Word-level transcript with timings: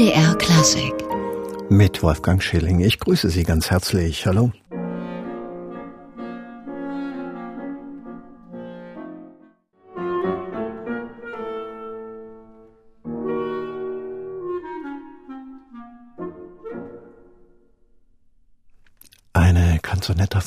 MDR 0.00 0.34
Klassik. 0.36 0.94
Mit 1.68 2.02
Wolfgang 2.02 2.42
Schilling. 2.42 2.80
Ich 2.80 3.00
grüße 3.00 3.28
Sie 3.28 3.42
ganz 3.42 3.70
herzlich. 3.70 4.24
Hallo. 4.24 4.50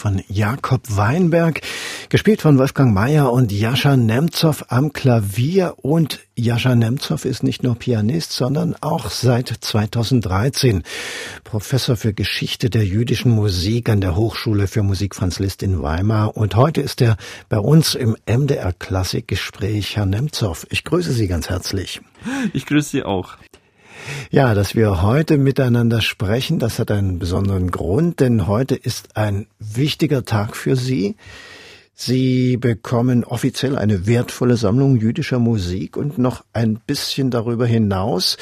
Von 0.04 0.22
Jakob 0.28 0.82
Weinberg, 0.90 1.62
gespielt 2.10 2.42
von 2.42 2.60
Wolfgang 2.60 2.94
Mayer 2.94 3.32
und 3.32 3.54
Jascha 3.54 3.96
Nemtsov 3.96 4.66
am 4.68 4.92
Klavier. 4.92 5.76
Und 5.78 6.20
Jascha 6.36 6.76
Nemtsov 6.76 7.24
ist 7.24 7.42
nicht 7.42 7.64
nur 7.64 7.76
Pianist, 7.76 8.34
sondern 8.34 8.76
auch 8.82 9.10
seit 9.10 9.48
2013 9.48 10.84
Professor 11.46 11.96
für 11.96 12.14
Geschichte 12.14 12.70
der 12.70 12.84
jüdischen 12.84 13.32
Musik 13.32 13.88
an 13.88 14.02
der 14.02 14.18
Hochschule 14.18 14.68
für 14.68 14.84
Musik 14.84 15.16
Franz 15.16 15.40
Liszt 15.40 15.64
in 15.64 15.82
Weimar. 15.82 16.36
Und 16.36 16.58
heute 16.58 16.82
ist 16.82 17.02
er 17.02 17.16
bei 17.48 17.60
uns 17.60 17.96
im 17.96 18.18
MDR 18.26 18.74
Klassikgespräch. 18.74 19.96
Herr 19.96 20.06
Nemtsov, 20.06 20.68
ich 20.70 20.84
grüße 20.84 21.14
Sie 21.14 21.30
ganz 21.30 21.48
herzlich. 21.48 22.02
Ich 22.52 22.66
grüße 22.66 22.90
Sie 22.90 23.04
auch. 23.04 23.38
Ja, 24.32 24.54
dass 24.54 24.76
wir 24.76 25.02
heute 25.02 25.38
miteinander 25.38 26.02
sprechen, 26.02 26.60
das 26.60 26.80
hat 26.80 26.92
einen 26.92 27.20
besonderen 27.20 27.72
Grund, 27.72 28.20
denn 28.20 28.48
heute 28.48 28.76
ist 28.76 29.16
ein 29.18 29.48
wichtiger 29.60 30.26
Tag 30.26 30.56
für 30.56 30.76
Sie. 30.76 31.16
Sie 31.96 32.58
bekommen 32.58 33.24
offiziell 33.24 33.78
eine 33.78 34.08
wertvolle 34.08 34.58
Sammlung 34.58 34.98
jüdischer 34.98 35.40
Musik 35.40 35.96
und 35.96 36.18
noch 36.18 36.44
ein 36.52 36.80
bisschen 36.86 37.30
darüber 37.30 37.68
hinaus. 37.68 38.38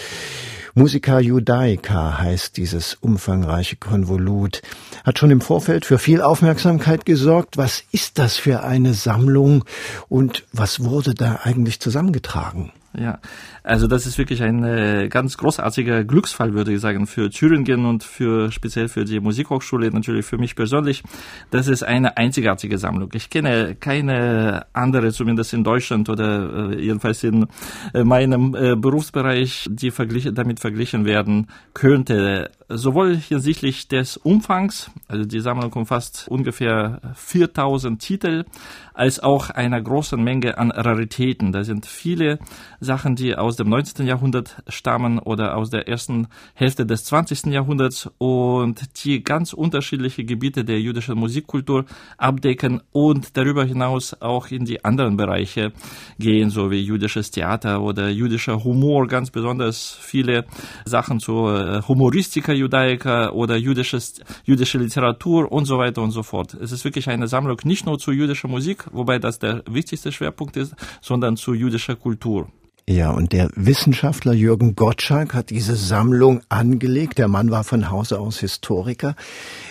Musica 0.73 1.19
Judaica 1.19 2.17
heißt 2.19 2.55
dieses 2.55 2.93
umfangreiche 2.93 3.75
Konvolut. 3.75 4.61
Hat 5.03 5.19
schon 5.19 5.29
im 5.29 5.41
Vorfeld 5.41 5.85
für 5.85 5.99
viel 5.99 6.21
Aufmerksamkeit 6.21 7.05
gesorgt. 7.05 7.57
Was 7.57 7.83
ist 7.91 8.17
das 8.19 8.37
für 8.37 8.63
eine 8.63 8.93
Sammlung 8.93 9.65
und 10.07 10.45
was 10.53 10.81
wurde 10.85 11.13
da 11.13 11.41
eigentlich 11.43 11.81
zusammengetragen? 11.81 12.71
Ja, 12.97 13.19
also 13.63 13.87
das 13.87 14.05
ist 14.05 14.17
wirklich 14.17 14.41
ein 14.41 14.63
äh, 14.63 15.07
ganz 15.09 15.37
großartiger 15.37 16.03
Glücksfall, 16.03 16.53
würde 16.53 16.73
ich 16.73 16.81
sagen, 16.81 17.05
für 17.05 17.29
Thüringen 17.29 17.85
und 17.85 18.03
für 18.03 18.51
speziell 18.51 18.87
für 18.87 19.05
die 19.05 19.19
Musikhochschule, 19.19 19.91
natürlich 19.91 20.25
für 20.25 20.37
mich 20.37 20.55
persönlich. 20.55 21.03
Das 21.51 21.67
ist 21.67 21.83
eine 21.83 22.17
einzigartige 22.17 22.77
Sammlung. 22.77 23.09
Ich 23.13 23.29
kenne 23.29 23.75
keine 23.79 24.65
andere, 24.73 25.11
zumindest 25.11 25.53
in 25.53 25.63
Deutschland 25.63 26.09
oder 26.09 26.71
äh, 26.71 26.81
jedenfalls 26.81 27.23
in 27.23 27.47
äh, 27.93 28.03
meinem 28.03 28.55
äh, 28.55 28.75
Berufsbereich, 28.75 29.67
die 29.69 29.91
verglichen, 29.91 30.33
damit 30.33 30.59
verglichen 30.59 31.05
werden 31.05 31.47
könnte. 31.73 32.49
Sowohl 32.67 33.17
hinsichtlich 33.17 33.89
des 33.89 34.17
Umfangs, 34.17 34.89
also 35.07 35.25
die 35.25 35.41
Sammlung 35.41 35.73
umfasst 35.73 36.27
ungefähr 36.29 37.01
4000 37.15 38.01
Titel, 38.01 38.45
als 38.93 39.19
auch 39.19 39.49
einer 39.49 39.81
großen 39.81 40.21
Menge 40.21 40.57
an 40.57 40.71
Raritäten. 40.71 41.51
Da 41.51 41.63
sind 41.63 41.85
viele 41.85 42.39
Sachen, 42.79 43.15
die 43.15 43.35
aus 43.35 43.50
dem 43.55 43.69
19. 43.69 44.05
Jahrhundert 44.05 44.63
stammen 44.67 45.19
oder 45.19 45.57
aus 45.57 45.69
der 45.69 45.87
ersten 45.87 46.27
Hälfte 46.53 46.85
des 46.85 47.05
20. 47.05 47.47
Jahrhunderts 47.47 48.09
und 48.17 49.03
die 49.03 49.23
ganz 49.23 49.53
unterschiedliche 49.53 50.23
Gebiete 50.23 50.63
der 50.63 50.79
jüdischen 50.79 51.17
Musikkultur 51.17 51.85
abdecken 52.17 52.81
und 52.91 53.37
darüber 53.37 53.65
hinaus 53.65 54.15
auch 54.21 54.47
in 54.47 54.65
die 54.65 54.83
anderen 54.83 55.17
Bereiche 55.17 55.71
gehen, 56.19 56.49
so 56.49 56.71
wie 56.71 56.81
jüdisches 56.81 57.31
Theater 57.31 57.81
oder 57.81 58.09
jüdischer 58.09 58.63
Humor, 58.63 59.07
ganz 59.07 59.31
besonders 59.31 59.97
viele 59.99 60.45
Sachen 60.85 61.19
zur 61.19 61.77
äh, 61.77 61.81
Humoristika 61.87 62.53
Judaica 62.53 63.31
oder 63.31 63.57
jüdisches, 63.57 64.21
jüdische 64.43 64.77
Literatur 64.77 65.51
und 65.51 65.65
so 65.65 65.77
weiter 65.77 66.01
und 66.01 66.11
so 66.11 66.23
fort. 66.23 66.53
Es 66.53 66.71
ist 66.71 66.83
wirklich 66.85 67.09
eine 67.09 67.27
Sammlung 67.27 67.57
nicht 67.63 67.85
nur 67.85 67.99
zu 67.99 68.11
jüdischer 68.11 68.47
Musik, 68.47 68.85
wobei 68.91 69.19
das 69.19 69.39
der 69.39 69.63
wichtigste 69.69 70.11
Schwerpunkt 70.11 70.57
ist, 70.57 70.75
sondern 71.01 71.35
zu 71.35 71.53
jüdischer 71.53 71.95
Kultur. 71.95 72.47
Ja, 72.87 73.11
und 73.11 73.31
der 73.31 73.49
Wissenschaftler 73.55 74.33
Jürgen 74.33 74.75
Gottschalk 74.75 75.33
hat 75.33 75.49
diese 75.49 75.75
Sammlung 75.75 76.41
angelegt. 76.49 77.19
Der 77.19 77.27
Mann 77.27 77.51
war 77.51 77.63
von 77.63 77.89
Hause 77.89 78.19
aus 78.19 78.39
Historiker. 78.39 79.15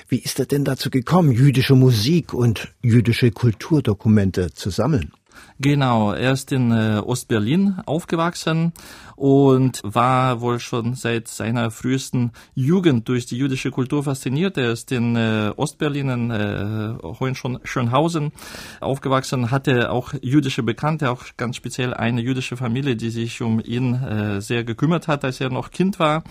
Wie 0.09 0.19
ist 0.19 0.38
er 0.38 0.47
denn 0.47 0.65
dazu 0.65 0.91
gekommen, 0.91 1.32
jüdische 1.32 1.75
Musik 1.75 2.32
und 2.32 2.72
jüdische 2.82 3.31
Kulturdokumente 3.31 4.53
zu 4.53 4.71
sammeln? 4.71 5.12
Genau, 5.59 6.12
er 6.12 6.33
ist 6.33 6.53
in 6.53 6.73
äh, 6.73 7.03
Ostberlin 7.05 7.81
aufgewachsen 7.84 8.73
und 9.15 9.83
war 9.84 10.41
wohl 10.41 10.59
schon 10.59 10.95
seit 10.95 11.28
seiner 11.28 11.71
frühesten 11.71 12.33
Jugend 12.55 13.06
durch 13.06 13.27
die 13.27 13.37
jüdische 13.37 13.71
Kultur 13.71 14.03
fasziniert. 14.03 14.56
Er 14.56 14.73
ist 14.73 14.91
in 14.91 15.17
äh, 15.17 15.53
Ostberlin, 15.55 16.09
in 16.09 16.31
äh, 16.31 16.95
Hohenschönhausen 17.03 18.33
aufgewachsen, 18.81 19.51
hatte 19.51 19.91
auch 19.91 20.15
jüdische 20.23 20.62
Bekannte, 20.62 21.11
auch 21.11 21.25
ganz 21.37 21.57
speziell 21.57 21.93
eine 21.93 22.22
jüdische 22.22 22.57
Familie, 22.57 22.97
die 22.97 23.11
sich 23.11 23.43
um 23.43 23.61
ihn 23.61 23.95
äh, 23.95 24.41
sehr 24.41 24.65
gekümmert 24.65 25.09
hat, 25.09 25.22
als 25.27 25.43
er 25.43 25.51
noch 25.51 25.71
Kind 25.71 25.99
war. 25.99 26.25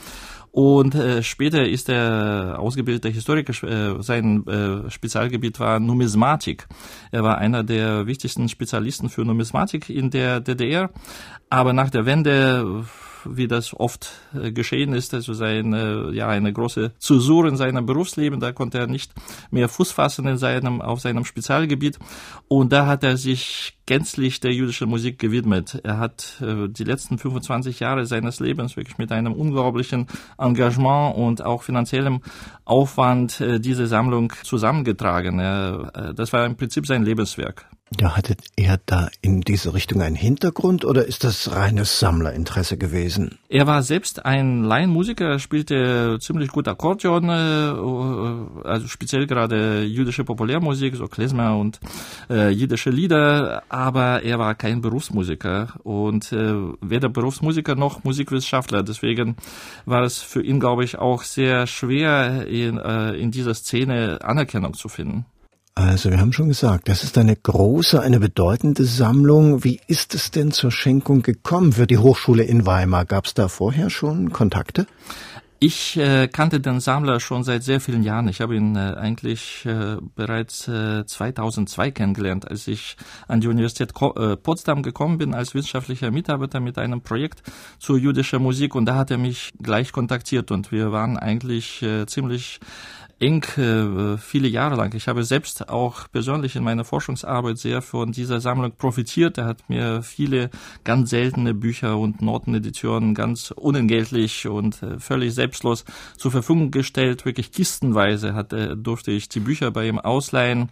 Und 0.51 0.95
äh, 0.95 1.21
später 1.21 1.67
ist 1.67 1.89
er 1.89 2.57
ausgebildeter 2.59 3.09
Historiker. 3.09 3.53
Äh, 3.67 4.01
sein 4.01 4.45
äh, 4.47 4.89
Spezialgebiet 4.89 5.59
war 5.59 5.79
Numismatik. 5.79 6.67
Er 7.11 7.23
war 7.23 7.37
einer 7.37 7.63
der 7.63 8.07
wichtigsten 8.07 8.49
Spezialisten 8.49 9.09
für 9.09 9.25
Numismatik 9.25 9.89
in 9.89 10.09
der 10.09 10.39
DDR. 10.39 10.89
Aber 11.49 11.73
nach 11.73 11.89
der 11.89 12.05
Wende 12.05 12.85
wie 13.25 13.47
das 13.47 13.77
oft 13.77 14.11
äh, 14.33 14.51
geschehen 14.51 14.93
ist, 14.93 15.13
also 15.13 15.33
seine, 15.33 16.11
ja, 16.13 16.27
eine 16.27 16.53
große 16.53 16.93
Zäsur 16.99 17.47
in 17.47 17.57
seinem 17.57 17.85
Berufsleben, 17.85 18.39
da 18.39 18.51
konnte 18.51 18.79
er 18.79 18.87
nicht 18.87 19.13
mehr 19.51 19.69
Fuß 19.69 19.91
fassen 19.91 20.27
in 20.27 20.37
seinem, 20.37 20.81
auf 20.81 21.01
seinem 21.01 21.25
Spezialgebiet. 21.25 21.99
Und 22.47 22.71
da 22.73 22.85
hat 22.85 23.03
er 23.03 23.17
sich 23.17 23.77
gänzlich 23.85 24.39
der 24.39 24.53
jüdischen 24.53 24.87
Musik 24.87 25.17
gewidmet. 25.17 25.81
Er 25.83 25.97
hat 25.97 26.41
äh, 26.41 26.67
die 26.69 26.83
letzten 26.83 27.17
25 27.17 27.79
Jahre 27.79 28.05
seines 28.05 28.39
Lebens 28.39 28.77
wirklich 28.77 28.97
mit 28.97 29.11
einem 29.11 29.33
unglaublichen 29.33 30.07
Engagement 30.37 31.15
und 31.17 31.43
auch 31.43 31.63
finanziellem 31.63 32.21
Aufwand 32.65 33.41
äh, 33.41 33.59
diese 33.59 33.87
Sammlung 33.87 34.31
zusammengetragen. 34.43 35.39
Äh, 35.39 36.13
das 36.13 36.31
war 36.33 36.45
im 36.45 36.55
Prinzip 36.55 36.85
sein 36.85 37.03
Lebenswerk. 37.03 37.65
Ja, 37.97 38.15
hatte 38.15 38.37
er 38.55 38.79
da 38.85 39.09
in 39.21 39.41
diese 39.41 39.73
Richtung 39.73 40.01
einen 40.01 40.15
Hintergrund 40.15 40.85
oder 40.85 41.05
ist 41.05 41.23
das 41.23 41.51
reines 41.55 41.99
Sammlerinteresse 41.99 42.77
gewesen? 42.77 43.39
Er 43.49 43.65
war 43.65 43.81
selbst 43.81 44.25
ein 44.25 44.63
Laienmusiker, 44.63 45.39
spielte 45.39 46.19
ziemlich 46.21 46.49
gut 46.49 46.67
Akkordeon, 46.67 47.29
äh, 47.29 48.67
also 48.67 48.87
speziell 48.87 49.25
gerade 49.25 49.83
jüdische 49.83 50.23
Populärmusik, 50.23 50.95
so 50.95 51.07
Klezmer 51.07 51.57
und 51.57 51.79
äh, 52.29 52.49
jiddische 52.49 52.91
Lieder, 52.91 53.63
aber 53.69 54.21
er 54.21 54.37
war 54.37 54.53
kein 54.53 54.81
Berufsmusiker 54.81 55.73
und 55.83 56.31
äh, 56.31 56.53
weder 56.81 57.09
Berufsmusiker 57.09 57.75
noch 57.75 58.03
Musikwissenschaftler. 58.03 58.83
Deswegen 58.83 59.35
war 59.85 60.03
es 60.03 60.19
für 60.19 60.43
ihn, 60.43 60.59
glaube 60.59 60.83
ich, 60.83 60.99
auch 60.99 61.23
sehr 61.23 61.65
schwer, 61.65 62.45
in, 62.47 62.77
äh, 62.77 63.13
in 63.13 63.31
dieser 63.31 63.55
Szene 63.55 64.19
Anerkennung 64.21 64.75
zu 64.75 64.89
finden. 64.89 65.25
Also 65.79 66.11
wir 66.11 66.19
haben 66.19 66.33
schon 66.33 66.49
gesagt, 66.49 66.89
das 66.89 67.05
ist 67.05 67.17
eine 67.17 67.37
große, 67.37 68.01
eine 68.01 68.19
bedeutende 68.19 68.83
Sammlung. 68.83 69.63
Wie 69.63 69.79
ist 69.87 70.13
es 70.13 70.29
denn 70.29 70.51
zur 70.51 70.71
Schenkung 70.71 71.21
gekommen 71.21 71.71
für 71.71 71.87
die 71.87 71.97
Hochschule 71.97 72.43
in 72.43 72.65
Weimar? 72.65 73.05
Gab 73.05 73.27
es 73.27 73.33
da 73.33 73.47
vorher 73.47 73.89
schon 73.89 74.33
Kontakte? 74.33 74.87
Ich 75.61 75.95
äh, 75.95 76.27
kannte 76.27 76.59
den 76.59 76.81
Sammler 76.81 77.21
schon 77.21 77.45
seit 77.45 77.63
sehr 77.63 77.79
vielen 77.79 78.03
Jahren. 78.03 78.27
Ich 78.27 78.41
habe 78.41 78.57
ihn 78.57 78.75
äh, 78.75 78.95
eigentlich 78.97 79.65
äh, 79.65 79.97
bereits 80.15 80.67
äh, 80.67 81.05
2002 81.05 81.91
kennengelernt, 81.91 82.45
als 82.49 82.67
ich 82.67 82.97
an 83.29 83.39
die 83.39 83.47
Universität 83.47 83.93
Ko 83.93 84.13
äh, 84.15 84.35
Potsdam 84.35 84.83
gekommen 84.83 85.17
bin 85.17 85.33
als 85.33 85.55
wissenschaftlicher 85.55 86.11
Mitarbeiter 86.11 86.59
mit 86.59 86.77
einem 86.77 87.01
Projekt 87.01 87.41
zur 87.77 87.97
jüdischer 87.97 88.39
Musik 88.39 88.75
und 88.75 88.85
da 88.85 88.95
hat 88.95 89.11
er 89.11 89.17
mich 89.17 89.51
gleich 89.61 89.93
kontaktiert 89.93 90.51
und 90.51 90.73
wir 90.73 90.91
waren 90.91 91.17
eigentlich 91.17 91.81
äh, 91.83 92.05
ziemlich 92.05 92.59
eng 93.19 93.43
äh, 93.57 94.17
viele 94.17 94.47
Jahre 94.47 94.75
lang. 94.75 94.93
Ich 94.95 95.07
habe 95.07 95.23
selbst 95.23 95.69
auch 95.69 96.09
persönlich 96.11 96.55
in 96.55 96.63
meiner 96.63 96.85
Forschungsarbeit 96.85 97.57
sehr 97.57 97.81
von 97.81 98.11
dieser 98.11 98.39
Sammlung 98.39 98.71
profitiert. 98.77 99.37
Er 99.37 99.45
hat 99.45 99.69
mir 99.69 100.01
viele 100.03 100.49
ganz 100.83 101.09
seltene 101.09 101.53
Bücher 101.53 101.97
und 101.97 102.21
Noteneditionen 102.21 103.13
ganz 103.13 103.51
unentgeltlich 103.51 104.47
und 104.47 104.81
äh, 104.83 104.99
völlig 104.99 105.33
selbstlos 105.33 105.83
zur 106.17 106.31
Verfügung 106.31 106.71
gestellt. 106.71 107.25
Wirklich 107.25 107.51
kistenweise 107.51 108.33
hat, 108.33 108.53
äh, 108.53 108.75
durfte 108.77 109.11
ich 109.11 109.27
die 109.27 109.41
Bücher 109.41 109.71
bei 109.71 109.87
ihm 109.87 109.99
ausleihen. 109.99 110.69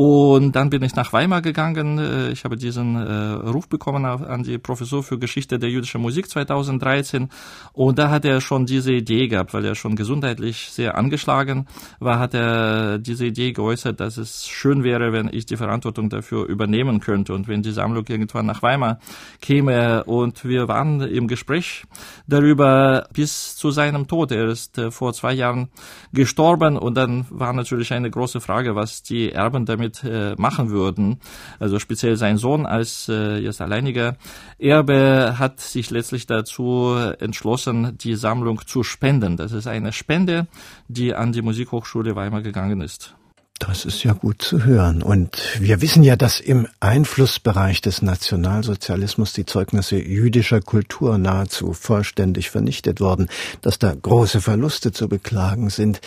Und 0.00 0.52
dann 0.52 0.70
bin 0.70 0.84
ich 0.84 0.94
nach 0.94 1.12
Weimar 1.12 1.42
gegangen. 1.42 1.98
Äh, 1.98 2.30
ich 2.30 2.44
habe 2.44 2.56
diesen 2.56 2.94
äh, 2.94 3.48
Ruf 3.48 3.68
bekommen 3.68 4.04
an 4.04 4.44
die 4.44 4.56
Professur 4.56 5.02
für 5.02 5.18
Geschichte 5.18 5.58
der 5.58 5.70
jüdischen 5.70 6.00
Musik 6.00 6.30
2013. 6.30 7.28
Und 7.72 7.98
da 7.98 8.08
hat 8.08 8.24
er 8.24 8.40
schon 8.40 8.64
diese 8.64 8.92
Idee 8.92 9.26
gehabt, 9.26 9.54
weil 9.54 9.64
er 9.64 9.74
schon 9.74 9.96
gesundheitlich 9.96 10.68
sehr 10.70 10.96
angeschlagen 10.96 11.66
war, 11.98 12.20
hat 12.20 12.32
er 12.34 13.00
diese 13.00 13.26
Idee 13.26 13.50
geäußert, 13.50 13.98
dass 13.98 14.18
es 14.18 14.46
schön 14.46 14.84
wäre, 14.84 15.12
wenn 15.12 15.30
ich 15.32 15.46
die 15.46 15.56
Verantwortung 15.56 16.10
dafür 16.10 16.46
übernehmen 16.46 17.00
könnte 17.00 17.34
und 17.34 17.48
wenn 17.48 17.62
die 17.62 17.72
Sammlung 17.72 18.04
irgendwann 18.06 18.46
nach 18.46 18.62
Weimar 18.62 19.00
käme. 19.40 20.04
Und 20.04 20.44
wir 20.44 20.68
waren 20.68 21.00
im 21.00 21.26
Gespräch 21.26 21.82
darüber 22.28 23.08
bis 23.12 23.56
zu 23.56 23.72
seinem 23.72 24.06
Tod. 24.06 24.30
Er 24.30 24.46
ist 24.46 24.78
äh, 24.78 24.92
vor 24.92 25.12
zwei 25.12 25.32
Jahren 25.32 25.70
gestorben 26.12 26.76
und 26.76 26.94
dann 26.94 27.26
war 27.30 27.52
natürlich 27.52 27.92
eine 27.92 28.12
große 28.12 28.40
Frage, 28.40 28.76
was 28.76 29.02
die 29.02 29.32
Erben 29.32 29.66
damit 29.66 29.87
damit 29.88 30.04
äh, 30.04 30.34
machen 30.40 30.70
würden. 30.70 31.20
Also 31.58 31.78
speziell 31.78 32.16
sein 32.16 32.36
Sohn 32.36 32.66
als 32.66 33.08
äh, 33.08 33.38
jetzt 33.38 33.60
alleiniger 33.60 34.16
Erbe 34.58 35.36
hat 35.38 35.60
sich 35.60 35.90
letztlich 35.90 36.26
dazu 36.26 36.94
entschlossen, 37.18 37.96
die 37.98 38.14
Sammlung 38.14 38.60
zu 38.66 38.82
spenden. 38.82 39.36
Das 39.36 39.52
ist 39.52 39.66
eine 39.66 39.92
Spende, 39.92 40.46
die 40.88 41.14
an 41.14 41.32
die 41.32 41.42
Musikhochschule 41.42 42.16
Weimar 42.16 42.42
gegangen 42.42 42.80
ist. 42.80 43.17
Das 43.58 43.84
ist 43.84 44.04
ja 44.04 44.12
gut 44.12 44.40
zu 44.40 44.64
hören. 44.64 45.02
Und 45.02 45.36
wir 45.58 45.80
wissen 45.80 46.04
ja, 46.04 46.14
dass 46.14 46.38
im 46.38 46.68
Einflussbereich 46.78 47.80
des 47.80 48.02
Nationalsozialismus 48.02 49.32
die 49.32 49.46
Zeugnisse 49.46 49.96
jüdischer 49.96 50.60
Kultur 50.60 51.18
nahezu 51.18 51.72
vollständig 51.72 52.50
vernichtet 52.50 53.00
wurden, 53.00 53.28
dass 53.60 53.78
da 53.78 53.92
große 53.94 54.40
Verluste 54.40 54.92
zu 54.92 55.08
beklagen 55.08 55.70
sind. 55.70 56.00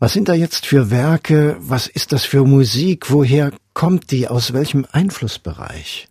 Was 0.00 0.14
sind 0.14 0.28
da 0.28 0.34
jetzt 0.34 0.66
für 0.66 0.90
Werke? 0.90 1.56
Was 1.60 1.86
ist 1.86 2.10
das 2.10 2.24
für 2.24 2.44
Musik? 2.44 3.10
Woher 3.10 3.52
kommt 3.72 4.10
die? 4.10 4.26
Aus 4.26 4.52
welchem 4.52 4.84
Einflussbereich? 4.90 6.08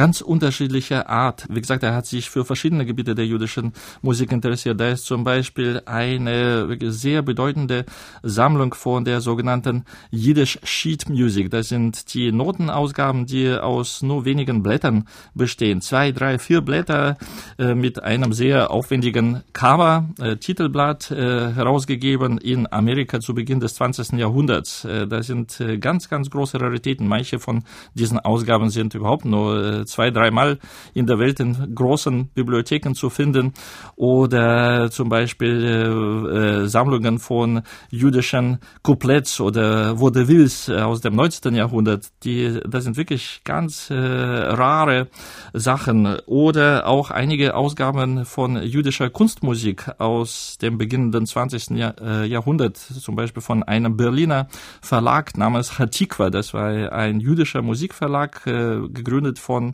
Ganz 0.00 0.22
unterschiedlicher 0.22 1.10
Art. 1.10 1.44
Wie 1.50 1.60
gesagt, 1.60 1.82
er 1.82 1.94
hat 1.94 2.06
sich 2.06 2.30
für 2.30 2.46
verschiedene 2.46 2.86
Gebiete 2.86 3.14
der 3.14 3.26
jüdischen 3.26 3.74
Musik 4.00 4.32
interessiert. 4.32 4.80
Da 4.80 4.88
ist 4.88 5.04
zum 5.04 5.24
Beispiel 5.24 5.82
eine 5.84 6.74
sehr 6.90 7.20
bedeutende 7.20 7.84
Sammlung 8.22 8.72
von 8.72 9.04
der 9.04 9.20
sogenannten 9.20 9.84
Yiddish 10.10 10.58
Sheet 10.64 11.10
Music. 11.10 11.50
Das 11.50 11.68
sind 11.68 12.14
die 12.14 12.32
Notenausgaben, 12.32 13.26
die 13.26 13.52
aus 13.52 14.00
nur 14.00 14.24
wenigen 14.24 14.62
Blättern 14.62 15.06
bestehen. 15.34 15.82
Zwei, 15.82 16.12
drei, 16.12 16.38
vier 16.38 16.62
Blätter 16.62 17.18
äh, 17.58 17.74
mit 17.74 18.02
einem 18.02 18.32
sehr 18.32 18.70
aufwendigen 18.70 19.42
Cover, 19.52 20.08
äh, 20.18 20.36
Titelblatt, 20.36 21.10
äh, 21.10 21.52
herausgegeben 21.52 22.38
in 22.38 22.66
Amerika 22.72 23.20
zu 23.20 23.34
Beginn 23.34 23.60
des 23.60 23.74
20. 23.74 24.12
Jahrhunderts. 24.12 24.86
Äh, 24.86 25.06
das 25.06 25.26
sind 25.26 25.60
äh, 25.60 25.76
ganz, 25.76 26.08
ganz 26.08 26.30
große 26.30 26.58
Raritäten. 26.58 27.06
Manche 27.06 27.38
von 27.38 27.64
diesen 27.92 28.18
Ausgaben 28.18 28.70
sind 28.70 28.94
überhaupt 28.94 29.26
nur 29.26 29.62
äh, 29.62 29.89
zwei, 29.90 30.10
dreimal 30.10 30.58
in 30.94 31.06
der 31.06 31.18
Welt 31.18 31.40
in 31.40 31.74
großen 31.74 32.28
Bibliotheken 32.28 32.94
zu 32.94 33.10
finden 33.10 33.52
oder 33.96 34.90
zum 34.90 35.08
Beispiel 35.08 35.64
äh, 35.64 36.64
äh 36.64 36.68
Sammlungen 36.68 37.18
von 37.18 37.62
jüdischen 37.90 38.58
Couplets 38.82 39.40
oder 39.40 39.98
Vaudevilles 39.98 40.70
aus 40.70 41.00
dem 41.00 41.16
19. 41.16 41.54
Jahrhundert. 41.54 42.06
Die, 42.24 42.60
das 42.66 42.84
sind 42.84 42.96
wirklich 42.96 43.42
ganz 43.44 43.90
äh, 43.90 43.94
rare 43.94 45.08
Sachen 45.52 46.18
oder 46.26 46.86
auch 46.86 47.10
einige 47.10 47.54
Ausgaben 47.54 48.24
von 48.24 48.62
jüdischer 48.62 49.10
Kunstmusik 49.10 49.90
aus 49.98 50.58
dem 50.60 50.78
beginnenden 50.78 51.26
20. 51.26 51.70
Jahr, 51.70 51.94
äh, 52.00 52.26
Jahrhundert, 52.26 52.76
zum 52.76 53.16
Beispiel 53.16 53.42
von 53.42 53.62
einem 53.62 53.96
Berliner 53.96 54.48
Verlag 54.80 55.36
namens 55.36 55.78
Hatikwa. 55.78 56.30
Das 56.30 56.54
war 56.54 56.92
ein 56.92 57.20
jüdischer 57.20 57.62
Musikverlag, 57.62 58.46
äh, 58.46 58.88
gegründet 58.88 59.38
von 59.38 59.69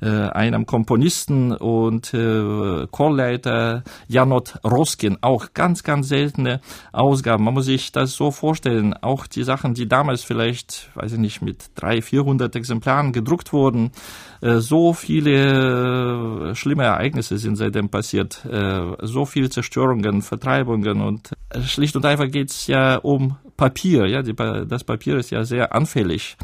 äh, 0.00 0.08
einem 0.08 0.66
Komponisten 0.66 1.52
und 1.52 2.12
äh, 2.14 2.86
Chorleiter 2.90 3.82
Janot 4.08 4.58
Roskin. 4.64 5.18
Auch 5.20 5.54
ganz, 5.54 5.82
ganz 5.82 6.08
seltene 6.08 6.60
Ausgaben. 6.92 7.44
Man 7.44 7.54
muss 7.54 7.66
sich 7.66 7.92
das 7.92 8.12
so 8.12 8.30
vorstellen. 8.30 8.94
Auch 8.94 9.26
die 9.26 9.42
Sachen, 9.42 9.74
die 9.74 9.88
damals 9.88 10.22
vielleicht, 10.22 10.90
weiß 10.94 11.12
ich 11.12 11.18
nicht, 11.18 11.42
mit 11.42 11.70
drei, 11.74 12.02
vierhundert 12.02 12.56
Exemplaren 12.56 13.12
gedruckt 13.12 13.52
wurden, 13.52 13.92
äh, 14.42 14.58
so 14.58 14.92
viele 14.92 16.50
äh, 16.50 16.54
schlimme 16.54 16.84
Ereignisse 16.84 17.38
sind 17.38 17.56
seitdem 17.56 17.88
passiert. 17.88 18.44
Äh, 18.44 18.96
so 19.02 19.24
viele 19.24 19.50
Zerstörungen, 19.50 20.22
Vertreibungen 20.22 21.00
und 21.00 21.30
schlicht 21.64 21.96
und 21.96 22.04
einfach 22.04 22.30
geht 22.30 22.50
es 22.50 22.66
ja 22.66 22.96
um 22.96 23.36
Papier. 23.56 24.06
Ja, 24.06 24.22
die, 24.22 24.34
das 24.34 24.84
Papier 24.84 25.16
ist 25.18 25.30
ja 25.30 25.44
sehr 25.44 25.74
anfällig. 25.74 26.36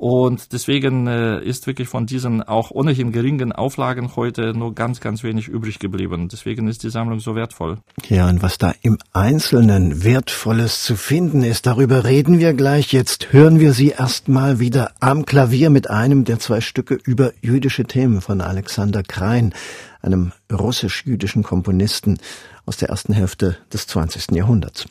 Und 0.00 0.54
deswegen 0.54 1.06
äh, 1.08 1.44
ist 1.44 1.66
wirklich 1.66 1.90
von 1.90 2.06
diesen 2.06 2.42
auch 2.42 2.70
ohnehin 2.70 3.12
geringen 3.12 3.52
Auflagen 3.52 4.16
heute 4.16 4.54
nur 4.54 4.74
ganz, 4.74 5.00
ganz 5.00 5.22
wenig 5.22 5.46
übrig 5.46 5.78
geblieben. 5.78 6.30
Deswegen 6.32 6.68
ist 6.68 6.84
die 6.84 6.88
Sammlung 6.88 7.20
so 7.20 7.34
wertvoll. 7.34 7.76
Ja, 8.08 8.26
und 8.26 8.40
was 8.40 8.56
da 8.56 8.72
im 8.80 8.96
Einzelnen 9.12 10.02
Wertvolles 10.02 10.84
zu 10.84 10.96
finden 10.96 11.42
ist, 11.42 11.66
darüber 11.66 12.06
reden 12.06 12.38
wir 12.38 12.54
gleich. 12.54 12.94
Jetzt 12.94 13.34
hören 13.34 13.60
wir 13.60 13.74
Sie 13.74 13.90
erstmal 13.90 14.58
wieder 14.58 14.92
am 15.00 15.26
Klavier 15.26 15.68
mit 15.68 15.90
einem 15.90 16.24
der 16.24 16.38
zwei 16.38 16.62
Stücke 16.62 16.94
über 17.04 17.32
jüdische 17.42 17.84
Themen 17.84 18.22
von 18.22 18.40
Alexander 18.40 19.02
Krein, 19.02 19.52
einem 20.00 20.32
russisch-jüdischen 20.50 21.42
Komponisten 21.42 22.16
aus 22.64 22.78
der 22.78 22.88
ersten 22.88 23.12
Hälfte 23.12 23.58
des 23.70 23.86
20. 23.86 24.30
Jahrhunderts. 24.30 24.86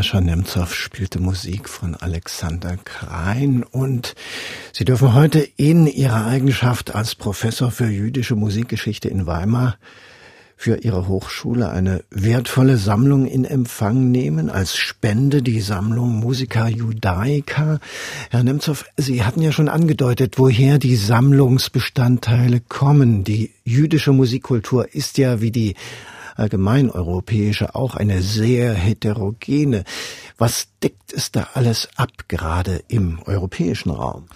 Jascha 0.00 0.22
Nemtsov 0.22 0.74
spielte 0.74 1.20
Musik 1.20 1.68
von 1.68 1.94
Alexander 1.94 2.78
Krein 2.78 3.62
und 3.62 4.14
Sie 4.72 4.86
dürfen 4.86 5.12
heute 5.12 5.46
in 5.56 5.86
Ihrer 5.86 6.24
Eigenschaft 6.24 6.94
als 6.94 7.14
Professor 7.14 7.70
für 7.70 7.86
jüdische 7.86 8.34
Musikgeschichte 8.34 9.10
in 9.10 9.26
Weimar 9.26 9.76
für 10.56 10.76
Ihre 10.76 11.06
Hochschule 11.06 11.68
eine 11.68 12.02
wertvolle 12.08 12.78
Sammlung 12.78 13.26
in 13.26 13.44
Empfang 13.44 14.10
nehmen, 14.10 14.48
als 14.48 14.74
Spende 14.74 15.42
die 15.42 15.60
Sammlung 15.60 16.18
Musica 16.18 16.66
Judaica. 16.66 17.78
Herr 18.30 18.42
Nemtsov, 18.42 18.86
Sie 18.96 19.22
hatten 19.22 19.42
ja 19.42 19.52
schon 19.52 19.68
angedeutet, 19.68 20.38
woher 20.38 20.78
die 20.78 20.96
Sammlungsbestandteile 20.96 22.60
kommen. 22.60 23.22
Die 23.24 23.50
jüdische 23.64 24.12
Musikkultur 24.12 24.94
ist 24.94 25.18
ja 25.18 25.42
wie 25.42 25.50
die 25.50 25.74
allgemeineuropäische 26.36 27.74
auch 27.74 27.94
eine 27.96 28.22
sehr 28.22 28.74
heterogene. 28.74 29.84
Was 30.38 30.68
deckt 30.82 31.12
es 31.12 31.32
da 31.32 31.48
alles 31.54 31.88
ab, 31.96 32.10
gerade 32.28 32.82
im 32.88 33.20
europäischen 33.24 33.90
Raum? 33.90 34.26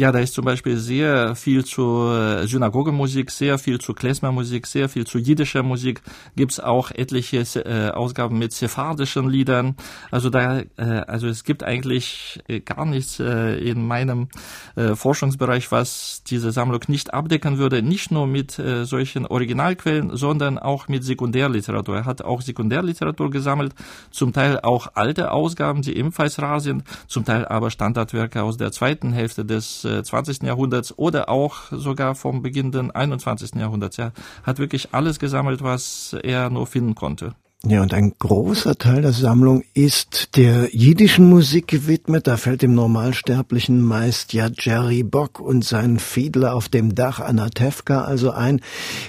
Ja, 0.00 0.12
da 0.12 0.18
ist 0.18 0.32
zum 0.32 0.46
Beispiel 0.46 0.78
sehr 0.78 1.34
viel 1.36 1.62
zu 1.62 2.08
äh, 2.08 2.46
Synagogenmusik, 2.46 3.30
sehr 3.30 3.58
viel 3.58 3.78
zu 3.82 3.92
Klezmermusik, 3.92 4.66
sehr 4.66 4.88
viel 4.88 5.06
zu 5.06 5.18
jiddischer 5.18 5.62
Musik. 5.62 6.00
Gibt's 6.36 6.58
auch 6.58 6.90
etliche 6.90 7.40
äh, 7.66 7.90
Ausgaben 7.90 8.38
mit 8.38 8.54
sephardischen 8.54 9.28
Liedern. 9.28 9.76
Also 10.10 10.30
da, 10.30 10.60
äh, 10.60 11.02
also 11.06 11.28
es 11.28 11.44
gibt 11.44 11.62
eigentlich 11.62 12.40
äh, 12.48 12.60
gar 12.60 12.86
nichts 12.86 13.20
äh, 13.20 13.58
in 13.58 13.86
meinem 13.86 14.28
äh, 14.74 14.94
Forschungsbereich, 14.94 15.70
was 15.70 16.22
diese 16.26 16.50
Sammlung 16.50 16.80
nicht 16.88 17.12
abdecken 17.12 17.58
würde. 17.58 17.82
Nicht 17.82 18.10
nur 18.10 18.26
mit 18.26 18.52
solchen 18.52 19.26
Originalquellen, 19.26 20.16
sondern 20.16 20.58
auch 20.58 20.88
mit 20.88 21.04
Sekundärliteratur. 21.04 21.96
Er 21.96 22.04
hat 22.06 22.22
auch 22.22 22.40
Sekundärliteratur 22.40 23.30
gesammelt, 23.30 23.74
zum 24.10 24.32
Teil 24.32 24.60
auch 24.60 24.92
alte 24.94 25.30
Ausgaben, 25.30 25.82
die 25.82 25.94
ebenfalls 25.94 26.40
rar 26.40 26.60
sind, 26.60 26.84
zum 27.06 27.26
Teil 27.26 27.44
aber 27.44 27.70
Standardwerke 27.70 28.42
aus 28.42 28.56
der 28.56 28.72
zweiten 28.72 29.12
Hälfte 29.12 29.44
des 29.44 29.84
20. 30.02 30.42
Äh, 30.42 30.46
Jahrhunderts 30.46 30.96
oder 30.96 31.28
auch 31.28 31.70
sogar 31.70 32.14
vom 32.14 32.42
Beginn 32.42 32.72
des 32.72 32.90
21. 32.90 33.56
Jahrhunderts. 33.56 33.98
Er 33.98 34.12
hat 34.42 34.58
wirklich 34.58 34.88
alles 34.92 35.18
gesammelt, 35.18 35.62
was 35.62 36.16
er 36.22 36.50
nur 36.50 36.66
finden 36.66 36.94
konnte. 36.94 37.34
Ja, 37.62 37.82
und 37.82 37.92
ein 37.92 38.14
großer 38.18 38.76
Teil 38.76 39.02
der 39.02 39.12
Sammlung 39.12 39.62
ist 39.74 40.36
der 40.36 40.74
jiddischen 40.74 41.28
Musik 41.28 41.68
gewidmet. 41.68 42.26
Da 42.26 42.38
fällt 42.38 42.62
dem 42.62 42.74
Normalsterblichen 42.74 43.82
meist 43.82 44.32
ja 44.32 44.48
Jerry 44.58 45.02
Bock 45.02 45.40
und 45.40 45.62
sein 45.62 45.98
Fiedler 45.98 46.54
auf 46.54 46.70
dem 46.70 46.94
Dach 46.94 47.20
Anatevka 47.20 48.02
also 48.04 48.30
ein. 48.30 48.62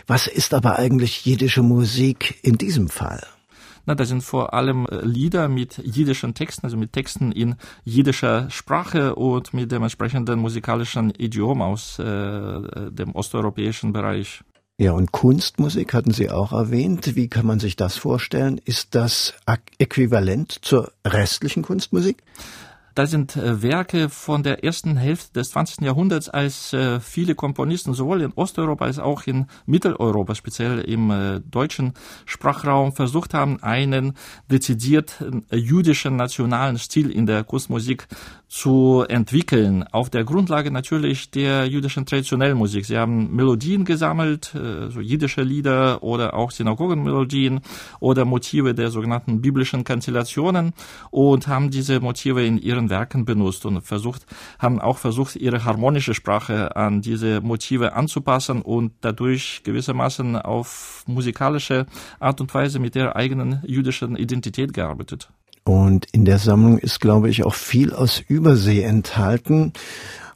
Was 0.06 0.28
ist 0.28 0.54
aber 0.54 0.78
eigentlich 0.78 1.26
jiddische 1.26 1.64
Musik 1.64 2.40
in 2.44 2.58
diesem 2.58 2.90
Fall? 2.90 3.22
Na, 3.92 3.96
das 3.96 4.08
sind 4.08 4.24
vor 4.24 4.54
allem 4.54 4.86
äh, 4.86 5.06
Lieder 5.06 5.50
mit 5.50 5.78
jiddischen 5.80 6.34
Texten, 6.34 6.66
also 6.66 6.78
mit 6.78 6.94
Texten 6.94 7.34
in 7.34 7.56
jiddischer 7.84 8.50
Sprache 8.50 9.16
und 9.16 9.54
mit 9.54 9.70
dem 9.70 9.84
entsprechenden 9.84 10.40
musikalischen 10.40 11.10
Idiom 11.10 11.62
aus 11.62 12.00
äh, 12.00 12.04
dem 12.04 13.14
osteuropäischen 13.14 13.92
Bereich. 13.92 14.46
Ja, 14.78 14.94
und 14.94 15.12
Kunstmusik 15.12 15.94
hatten 15.94 16.12
Sie 16.12 16.30
auch 16.30 16.54
erwähnt. 16.54 17.18
Wie 17.18 17.28
kann 17.28 17.46
man 17.46 17.60
sich 17.60 17.76
das 17.76 17.98
vorstellen? 17.98 18.62
Ist 18.64 18.96
das 18.96 19.34
äquivalent 19.78 20.60
zur 20.62 20.94
restlichen 21.06 21.62
Kunstmusik? 21.62 22.24
Da 22.94 23.06
sind 23.06 23.38
äh, 23.38 23.62
Werke 23.62 24.10
von 24.10 24.44
der 24.44 24.64
ersten 24.64 24.98
Hälfte 24.98 25.40
des 25.40 25.52
20. 25.52 25.82
Jahrhunderts, 25.82 26.28
als 26.28 26.74
äh, 26.74 27.00
viele 27.00 27.36
Komponisten 27.36 27.94
sowohl 27.94 28.22
in 28.22 28.34
Osteuropa 28.34 28.86
als 28.86 29.00
auch 29.00 29.28
in 29.28 29.46
Mitteleuropa, 29.66 30.36
speziell 30.36 30.80
im 30.80 31.10
äh, 31.10 31.40
deutschen 31.40 31.94
Sprachraum, 32.26 32.92
versucht 32.92 33.34
haben, 33.34 33.64
einen 33.64 34.14
dezidiert 34.50 35.24
jüdischen 35.52 36.18
nationalen 36.18 36.78
Stil 36.78 37.10
in 37.10 37.26
der 37.26 37.44
Kunstmusik 37.44 38.08
zu 38.48 39.06
entwickeln, 39.08 39.84
auf 39.92 40.10
der 40.10 40.26
Grundlage 40.26 40.72
natürlich 40.72 41.32
der 41.32 41.68
jüdischen 41.68 42.06
traditionellen 42.06 42.58
Musik. 42.58 42.86
Sie 42.86 42.98
haben 42.98 43.34
Melodien 43.34 43.86
gesammelt, 43.86 44.52
so 44.54 45.00
jiddische 45.00 45.42
Lieder 45.42 46.04
oder 46.04 46.34
auch 46.34 46.52
Synagogenmelodien 46.52 47.62
oder 48.02 48.26
Motive 48.26 48.74
der 48.74 48.90
sogenannten 48.92 49.42
biblischen 49.42 49.86
Kanzellationen 49.86 50.74
und 51.12 51.48
haben 51.48 51.72
diese 51.72 52.02
Motive 52.02 52.46
in 52.46 52.58
ihren 52.58 52.81
ihren 52.82 52.90
Werken 52.90 53.26
benutzt 53.26 53.66
und 53.66 53.82
versucht, 53.82 54.26
haben 54.60 54.80
auch 54.80 54.98
versucht, 54.98 55.36
ihre 55.36 55.64
harmonische 55.64 56.14
Sprache 56.14 56.76
an 56.76 57.02
diese 57.02 57.42
Motive 57.42 57.94
anzupassen 57.94 58.62
und 58.62 58.94
dadurch 59.02 59.62
gewissermaßen 59.64 60.36
auf 60.36 61.04
musikalische 61.08 61.86
Art 62.20 62.42
und 62.42 62.54
Weise 62.54 62.80
mit 62.80 62.96
der 62.96 63.16
eigenen 63.16 63.62
jüdischen 63.66 64.16
Identität 64.16 64.74
gearbeitet. 64.74 65.30
Und 65.64 66.08
in 66.12 66.26
der 66.26 66.40
Sammlung 66.40 66.80
ist, 66.80 67.00
glaube 67.00 67.30
ich, 67.30 67.44
auch 67.44 67.54
viel 67.54 67.94
aus 67.94 68.20
Übersee 68.20 68.82
enthalten. 68.82 69.74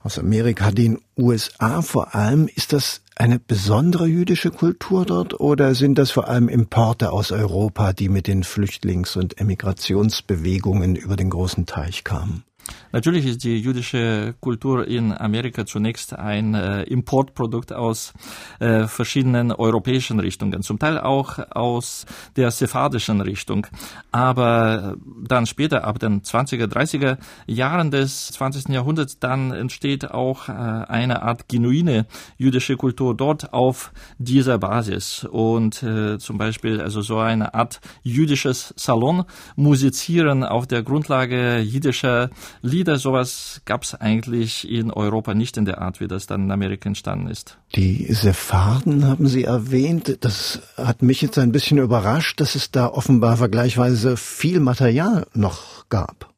Aus 0.04 0.20
Amerika, 0.20 0.70
den 0.70 1.00
USA 1.18 1.82
vor 1.82 2.14
allem. 2.14 2.48
Ist 2.54 2.74
das 2.74 3.02
eine 3.16 3.40
besondere 3.40 4.08
jüdische 4.08 4.52
Kultur 4.52 5.06
dort 5.06 5.40
oder 5.40 5.74
sind 5.74 5.98
das 5.98 6.12
vor 6.12 6.28
allem 6.28 6.50
Importe 6.50 7.12
aus 7.12 7.32
Europa, 7.32 7.94
die 7.94 8.10
mit 8.10 8.28
den 8.28 8.44
Flüchtlings- 8.44 9.18
und 9.18 9.40
Emigrationsbewegungen 9.40 10.96
über 10.96 11.16
den 11.16 11.30
großen 11.30 11.66
Teich 11.66 12.04
kamen? 12.04 12.44
Natürlich 12.92 13.26
ist 13.26 13.44
die 13.44 13.60
jüdische 13.60 14.36
Kultur 14.40 14.88
in 14.88 15.12
Amerika 15.12 15.66
zunächst 15.66 16.18
ein 16.18 16.54
äh, 16.54 16.84
Importprodukt 16.84 17.74
aus 17.74 18.14
äh, 18.60 18.88
verschiedenen 18.88 19.52
europäischen 19.52 20.20
Richtungen, 20.20 20.62
zum 20.62 20.80
Teil 20.80 21.00
auch 21.00 21.40
aus 21.52 22.06
der 22.36 22.52
sephardischen 22.52 23.22
Richtung. 23.22 23.68
Aber 24.12 24.96
dann 25.28 25.46
später, 25.46 25.84
ab 25.84 26.00
den 26.00 26.22
20er, 26.22 26.68
30er 26.68 27.18
Jahren 27.48 27.92
des 27.92 28.28
20. 28.28 28.70
Jahrhunderts, 28.70 29.20
dann 29.20 29.52
entsteht 29.52 30.12
auch 30.12 30.48
äh, 30.48 30.52
eine 30.52 31.24
Art 31.24 31.50
genuine 31.50 32.06
jüdische 32.38 32.78
Kultur 32.78 33.16
dort 33.16 33.54
auf 33.54 33.92
dieser 34.18 34.58
Basis. 34.58 35.26
Und 35.30 35.84
äh, 35.84 36.18
zum 36.18 36.38
Beispiel 36.38 36.82
also 36.82 37.02
so 37.02 37.18
eine 37.18 37.54
Art 37.54 37.82
jüdisches 38.04 38.74
Salonmusizieren 38.78 40.44
auf 40.44 40.68
der 40.68 40.84
Grundlage 40.84 41.60
jüdischer 41.60 42.30
Lieder, 42.66 42.98
sowas 42.98 43.62
gab 43.66 43.84
es 43.84 43.94
eigentlich 43.94 44.70
in 44.70 44.92
Europa 44.92 45.34
nicht 45.34 45.56
in 45.58 45.66
der 45.66 45.82
Art, 45.82 46.00
wie 46.00 46.08
das 46.08 46.26
dann 46.26 46.46
in 46.46 46.52
Amerika 46.52 46.88
entstanden 46.88 47.28
ist. 47.28 47.58
Die 47.76 48.12
Sepharden 48.12 49.06
haben 49.06 49.28
Sie 49.28 49.44
erwähnt. 49.44 50.18
Das 50.22 50.62
hat 50.76 51.02
mich 51.02 51.22
jetzt 51.22 51.38
ein 51.38 51.52
bisschen 51.52 51.78
überrascht, 51.78 52.42
dass 52.42 52.56
es 52.56 52.72
da 52.72 52.88
offenbar 52.88 53.38
vergleichsweise 53.38 54.18
viel 54.18 54.60
Material 54.60 55.28
noch 55.34 55.88
gab. 55.90 56.35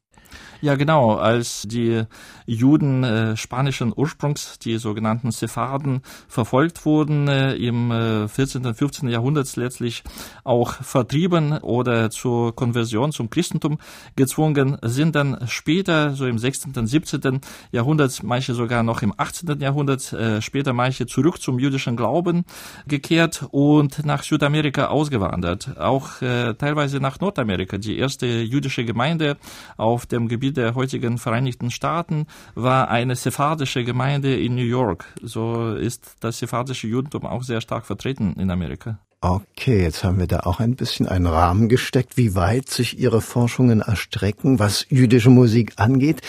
Ja, 0.62 0.76
genau. 0.76 1.16
Als 1.16 1.64
die 1.68 2.04
Juden 2.48 3.04
äh, 3.04 3.38
spanischen 3.38 3.94
Ursprungs, 3.96 4.58
die 4.58 4.78
sogenannten 4.78 5.30
Sepharden, 5.30 6.02
verfolgt 6.28 6.84
wurden, 6.84 7.28
äh, 7.28 7.54
im 7.56 7.92
äh, 7.92 8.28
14. 8.28 8.66
und 8.66 8.76
15. 8.76 9.10
Jahrhundert 9.10 9.56
letztlich 9.56 10.04
auch 10.44 10.74
vertrieben 10.74 11.60
oder 11.60 12.10
zur 12.10 12.56
Konversion 12.56 13.12
zum 13.12 13.30
Christentum 13.30 13.78
gezwungen, 14.16 14.78
sind 14.82 15.16
dann 15.16 15.48
später, 15.48 16.16
so 16.16 16.26
im 16.26 16.40
16. 16.40 16.74
und 16.76 16.88
17. 16.88 17.42
Jahrhundert, 17.72 18.24
manche 18.24 18.56
sogar 18.56 18.82
noch 18.82 19.04
im 19.04 19.14
18. 19.16 19.60
Jahrhundert, 19.60 20.12
äh, 20.14 20.42
später 20.42 20.74
manche 20.74 21.06
zurück 21.06 21.40
zum 21.40 21.60
jüdischen 21.60 21.96
Glauben 21.96 22.46
gekehrt 22.88 23.46
und 23.52 24.06
nach 24.06 24.24
Südamerika 24.24 24.88
ausgewandert. 24.88 25.78
Auch 25.78 26.22
äh, 26.22 26.56
teilweise 26.56 27.00
nach 27.00 27.20
Nordamerika. 27.20 27.78
Die 27.78 27.98
erste 27.98 28.26
jüdische 28.26 28.86
Gemeinde 28.86 29.38
auf 29.78 30.08
dem 30.08 30.28
Gebiet 30.28 30.47
Gebiet 30.48 30.58
der 30.58 30.76
heutigen 30.76 31.18
Vereinigten 31.18 31.72
Staaten 31.72 32.26
war 32.56 32.90
eine 32.90 33.16
sephardische 33.16 33.84
Gemeinde 33.84 34.40
in 34.40 34.56
New 34.56 34.62
York. 34.62 35.14
So 35.22 35.76
ist 35.76 36.16
das 36.22 36.40
sephardische 36.40 36.88
Judentum 36.88 37.26
auch 37.26 37.44
sehr 37.44 37.60
stark 37.60 37.86
vertreten 37.86 38.34
in 38.38 38.50
Amerika. 38.50 39.00
Okay, 39.20 39.82
jetzt 39.82 40.04
haben 40.04 40.20
wir 40.20 40.28
da 40.28 40.42
auch 40.42 40.60
ein 40.60 40.76
bisschen 40.76 41.08
einen 41.08 41.26
Rahmen 41.26 41.70
gesteckt, 41.70 42.18
wie 42.18 42.36
weit 42.36 42.70
sich 42.70 43.00
Ihre 43.00 43.20
Forschungen 43.20 43.82
erstrecken, 43.82 44.60
was 44.60 44.86
jüdische 44.90 45.32
Musik 45.32 45.74
angeht. 45.78 46.22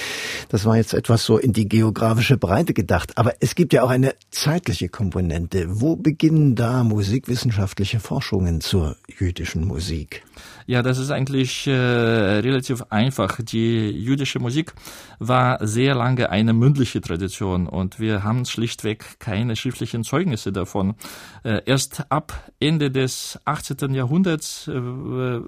Das 0.48 0.64
war 0.64 0.78
jetzt 0.78 0.94
etwas 0.94 1.22
so 1.22 1.36
in 1.36 1.52
die 1.52 1.68
geografische 1.68 2.38
Breite 2.38 2.72
gedacht. 2.72 3.18
Aber 3.18 3.34
es 3.40 3.54
gibt 3.54 3.74
ja 3.74 3.82
auch 3.82 3.90
eine 3.90 4.14
zeitliche 4.30 4.88
Komponente. 4.88 5.66
Wo 5.68 5.96
beginnen 5.96 6.54
da 6.54 6.82
musikwissenschaftliche 6.82 8.00
Forschungen 8.00 8.62
zur 8.62 8.96
jüdischen 9.18 9.66
Musik? 9.66 10.22
Ja, 10.66 10.82
das 10.82 10.98
ist 10.98 11.10
eigentlich 11.10 11.66
äh, 11.66 11.72
relativ 11.72 12.84
einfach. 12.90 13.40
Die 13.42 13.90
jüdische 13.90 14.38
Musik 14.38 14.74
war 15.18 15.66
sehr 15.66 15.94
lange 15.94 16.30
eine 16.30 16.52
mündliche 16.52 17.00
Tradition 17.00 17.66
und 17.66 18.00
wir 18.00 18.22
haben 18.22 18.44
schlichtweg 18.44 19.18
keine 19.18 19.56
schriftlichen 19.56 20.04
Zeugnisse 20.04 20.52
davon. 20.52 20.94
Äh, 21.42 21.62
erst 21.64 22.10
ab 22.10 22.52
Ende 22.60 22.77
des 22.78 23.38
18. 23.44 23.94
Jahrhunderts 23.94 24.68
äh, 24.68 24.80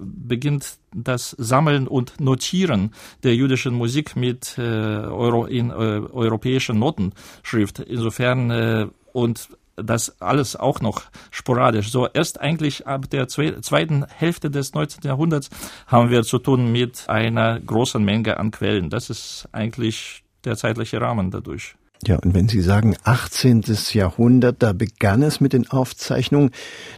beginnt 0.03 0.79
das 0.93 1.31
Sammeln 1.39 1.87
und 1.87 2.21
Notieren 2.21 2.93
der 3.23 3.35
jüdischen 3.35 3.75
Musik 3.75 4.17
mit 4.17 4.59
äh, 4.59 4.63
Euro, 4.63 5.47
in 5.47 5.71
äh, 5.71 5.73
europäischen 5.73 6.79
Notenschrift. 6.79 7.79
Insofern 7.79 8.91
und 9.13 9.49
das 9.77 10.21
alles 10.21 10.57
auch 10.57 10.81
noch 10.81 11.03
sporadisch. 11.31 11.91
So 11.91 12.07
erst 12.07 12.41
eigentlich 12.41 12.87
ab 12.87 13.09
der 13.11 13.29
zweiten 13.29 14.05
Hälfte 14.07 14.51
des 14.51 14.75
19. 14.75 15.03
Jahrhunderts 15.05 15.51
haben 15.87 16.11
wir 16.11 16.23
zu 16.23 16.39
tun 16.39 16.71
mit 16.73 17.09
einer 17.09 17.59
großen 17.61 18.05
Menge 18.05 18.39
an 18.39 18.51
Quellen. 18.51 18.91
Das 18.91 19.11
ist 19.11 19.49
eigentlich 19.53 20.23
der 20.45 20.57
zeitliche 20.57 21.01
Rahmen 21.01 21.31
dadurch. 21.31 21.77
Ja, 22.07 22.17
und 22.17 22.35
wenn 22.35 22.49
Sie 22.49 22.63
sagen 22.63 22.97
18. 23.05 23.63
Jahrhundert, 23.93 24.63
da 24.63 24.73
begann 24.73 25.23
es 25.23 25.41
mit 25.41 25.53
den 25.53 25.71
Aufzeichnungen, 25.71 26.51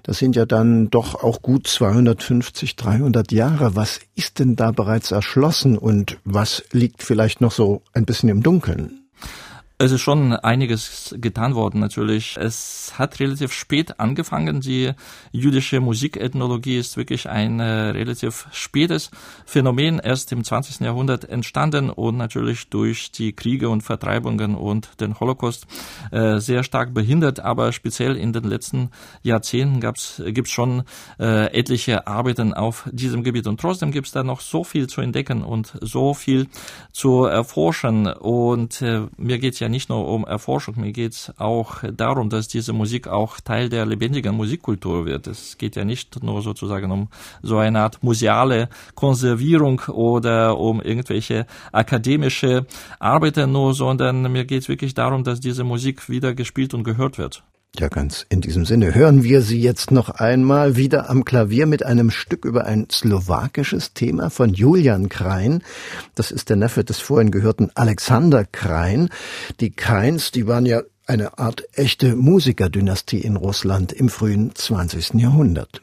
das 0.05 0.19
sind 0.19 0.37
ja 0.37 0.47
dann 0.47 0.91
doch 0.91 1.17
auch 1.23 1.43
gut 1.43 1.67
250, 1.67 2.77
300 2.77 3.33
Jahre. 3.33 3.75
Was 3.75 4.01
ist 4.15 4.39
denn 4.39 4.55
da 4.55 4.71
bereits 4.71 5.11
erschlossen 5.11 5.77
und 5.77 6.19
was 6.25 6.63
liegt 6.71 7.03
vielleicht 7.03 7.41
noch 7.41 7.53
so 7.53 7.83
ein 7.93 8.05
bisschen 8.05 8.29
im 8.29 8.45
Dunkeln? 8.45 9.01
Es 9.83 9.91
ist 9.91 10.03
schon 10.03 10.33
einiges 10.33 11.13
getan 11.19 11.57
worden 11.57 11.81
natürlich. 11.81 12.37
Es 12.37 12.93
hat 12.99 13.19
relativ 13.19 13.53
spät 13.53 13.99
angefangen. 13.99 14.61
Die 14.61 14.93
jüdische 15.33 15.81
Musikethnologie 15.81 16.79
ist 16.79 16.97
wirklich 16.97 17.29
ein 17.29 17.59
äh, 17.59 17.91
relativ 17.91 18.47
spätes 18.53 19.11
Phänomen, 19.45 19.99
erst 19.99 20.31
im 20.31 20.45
20. 20.45 20.87
Jahrhundert 20.87 21.25
entstanden 21.25 21.91
und 21.91 22.17
natürlich 22.17 22.69
durch 22.69 23.11
die 23.11 23.33
Kriege 23.33 23.71
und 23.71 23.81
Vertreibungen 23.81 24.55
und 24.55 25.01
den 25.01 25.19
Holocaust 25.19 25.67
äh, 26.13 26.39
sehr 26.39 26.63
stark 26.63 26.95
behindert. 26.95 27.41
Aber 27.41 27.73
speziell 27.73 28.17
in 28.17 28.33
den 28.33 28.45
letzten 28.45 28.91
Jahrzehnten 29.23 29.81
gab's, 29.81 30.23
gibt's 30.25 30.53
schon 30.53 30.85
äh, 31.19 31.47
etliche 31.59 32.07
Arbeiten 32.07 32.55
auf 32.55 32.89
diesem 32.93 33.25
Gebiet. 33.25 33.49
Und 33.49 33.61
trotzdem 33.61 33.91
gibt's 33.91 34.13
da 34.13 34.23
noch 34.23 34.43
so 34.43 34.63
viel 34.63 34.87
zu 34.87 35.01
entdecken 35.01 35.43
und 35.43 35.77
so 35.81 36.15
viel 36.15 36.47
zu 36.93 37.25
erforschen. 37.25 38.07
Und 38.07 38.81
äh, 38.81 39.09
mir 39.17 39.41
geht's 39.41 39.59
ja 39.59 39.72
nicht 39.73 39.89
nur 39.89 40.07
um 40.07 40.25
Erforschung, 40.25 40.77
mir 40.79 40.93
geht 40.93 41.13
es 41.13 41.33
auch 41.39 41.83
darum, 41.93 42.31
dass 42.31 42.47
diese 42.47 42.73
Musik 42.73 43.09
auch 43.09 43.41
Teil 43.41 43.69
der 43.69 43.85
lebendigen 43.85 44.37
Musikkultur 44.37 45.05
wird. 45.05 45.27
Es 45.27 45.59
geht 45.59 45.75
ja 45.75 45.85
nicht 45.85 46.23
nur 46.23 46.43
sozusagen 46.43 46.93
um 46.93 47.09
so 47.43 47.59
eine 47.59 47.81
Art 47.81 48.01
museale 48.05 48.69
Konservierung 48.95 49.81
oder 49.89 50.57
um 50.57 50.81
irgendwelche 50.81 51.47
akademische 51.73 52.67
Arbeiten 53.01 53.51
nur, 53.51 53.75
sondern 53.75 54.31
mir 54.31 54.45
geht 54.45 54.63
es 54.63 54.69
wirklich 54.69 54.95
darum, 54.95 55.25
dass 55.25 55.41
diese 55.41 55.65
Musik 55.65 56.09
wieder 56.09 56.35
gespielt 56.35 56.75
und 56.75 56.85
gehört 56.85 57.19
wird. 57.19 57.43
Ja, 57.79 57.89
ganz 57.89 58.27
in 58.29 58.43
diesem 58.43 58.67
Sinne 58.67 58.95
hören 58.95 59.23
wir 59.23 59.41
Sie 59.41 59.59
jetzt 59.59 59.91
noch 59.91 60.11
einmal 60.11 60.77
wieder 60.77 61.09
am 61.09 61.25
Klavier 61.25 61.65
mit 61.65 61.83
einem 61.83 62.11
Stück 62.11 62.45
über 62.45 62.67
ein 62.67 62.87
slowakisches 62.93 63.95
Thema 63.95 64.29
von 64.29 64.53
Julian 64.53 65.09
Krein. 65.09 65.63
Das 66.15 66.33
ist 66.33 66.51
der 66.51 66.57
Neffe 66.57 66.85
des 66.85 66.99
vorhin 66.99 67.31
gehörten 67.31 67.71
Alexander 67.75 68.45
Krein. 68.45 69.09
Die 69.61 69.71
Kreins, 69.71 70.33
die 70.33 70.47
waren 70.47 70.67
ja 70.67 70.83
eine 71.07 71.39
Art 71.39 71.65
echte 71.73 72.15
Musikerdynastie 72.15 73.21
in 73.21 73.37
Russland 73.37 73.91
im 73.91 74.11
frühen 74.11 74.55
20. 74.55 75.15
Jahrhundert. 75.15 75.81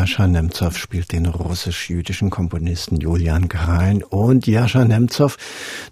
Jascha 0.00 0.26
Nemtsov 0.26 0.78
spielt 0.78 1.12
den 1.12 1.26
russisch-jüdischen 1.26 2.30
Komponisten 2.30 2.96
Julian 2.96 3.48
Grein 3.48 4.02
und 4.02 4.46
Jascha 4.46 4.82
Nemtsov, 4.82 5.36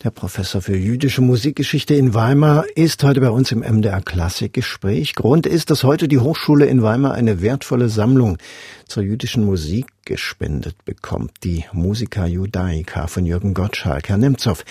der 0.02 0.08
Professor 0.08 0.62
für 0.62 0.78
jüdische 0.78 1.20
Musikgeschichte 1.20 1.92
in 1.92 2.14
Weimar, 2.14 2.64
ist 2.74 3.02
heute 3.02 3.20
bei 3.20 3.28
uns 3.28 3.52
im 3.52 3.58
MDR 3.58 4.00
Klassikgespräch. 4.00 5.14
Grund 5.14 5.46
ist, 5.46 5.68
dass 5.68 5.84
heute 5.84 6.08
die 6.08 6.20
Hochschule 6.20 6.64
in 6.64 6.82
Weimar 6.82 7.12
eine 7.12 7.42
wertvolle 7.42 7.90
Sammlung 7.90 8.38
zur 8.86 9.02
jüdischen 9.02 9.44
Musik 9.44 9.84
gespendet 10.08 10.86
bekommt, 10.86 11.32
die 11.44 11.66
Musica 11.72 12.24
Judaica 12.26 13.06
von 13.08 13.26
Jürgen 13.26 13.52
Gottschalk. 13.52 14.08
Herr 14.08 14.16
Nemtsov, 14.16 14.64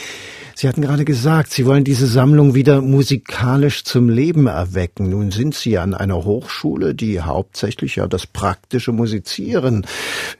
Sie 0.56 0.67
hatten 0.67 0.82
gerade 0.82 1.06
gesagt, 1.06 1.51
Sie 1.51 1.67
wollen 1.67 1.84
diese 1.84 2.08
Sammlung 2.08 2.56
wieder 2.56 2.82
musikalisch 2.82 3.84
zum 3.84 4.10
Leben 4.10 4.48
erwecken. 4.48 5.12
Nun 5.12 5.29
sind 5.29 5.53
Sie 5.53 5.77
an 5.77 5.94
einer 5.94 6.25
Hochschule, 6.25 6.96
die 6.96 7.22
hauptsächlich 7.22 7.98
ja 7.98 8.08
das 8.08 8.25
praktische 8.25 8.91
Musizieren 8.91 9.86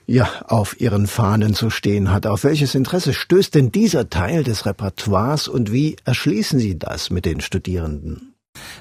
ja 0.08 0.28
auf 0.48 0.80
ihren 0.80 1.06
Fahnen 1.06 1.54
zu 1.54 1.70
stehen 1.70 2.10
hat. 2.10 2.26
Auf 2.26 2.42
welches 2.42 2.74
Interesse 2.74 3.14
stößt 3.14 3.54
denn 3.54 3.70
dieser 3.70 4.10
Teil 4.10 4.42
des 4.42 4.66
Repertoires 4.66 5.46
und 5.46 5.72
wie 5.72 5.94
erschließen 6.04 6.58
Sie 6.58 6.76
das 6.76 7.10
mit 7.10 7.24
den 7.24 7.40
Studierenden? 7.40 8.27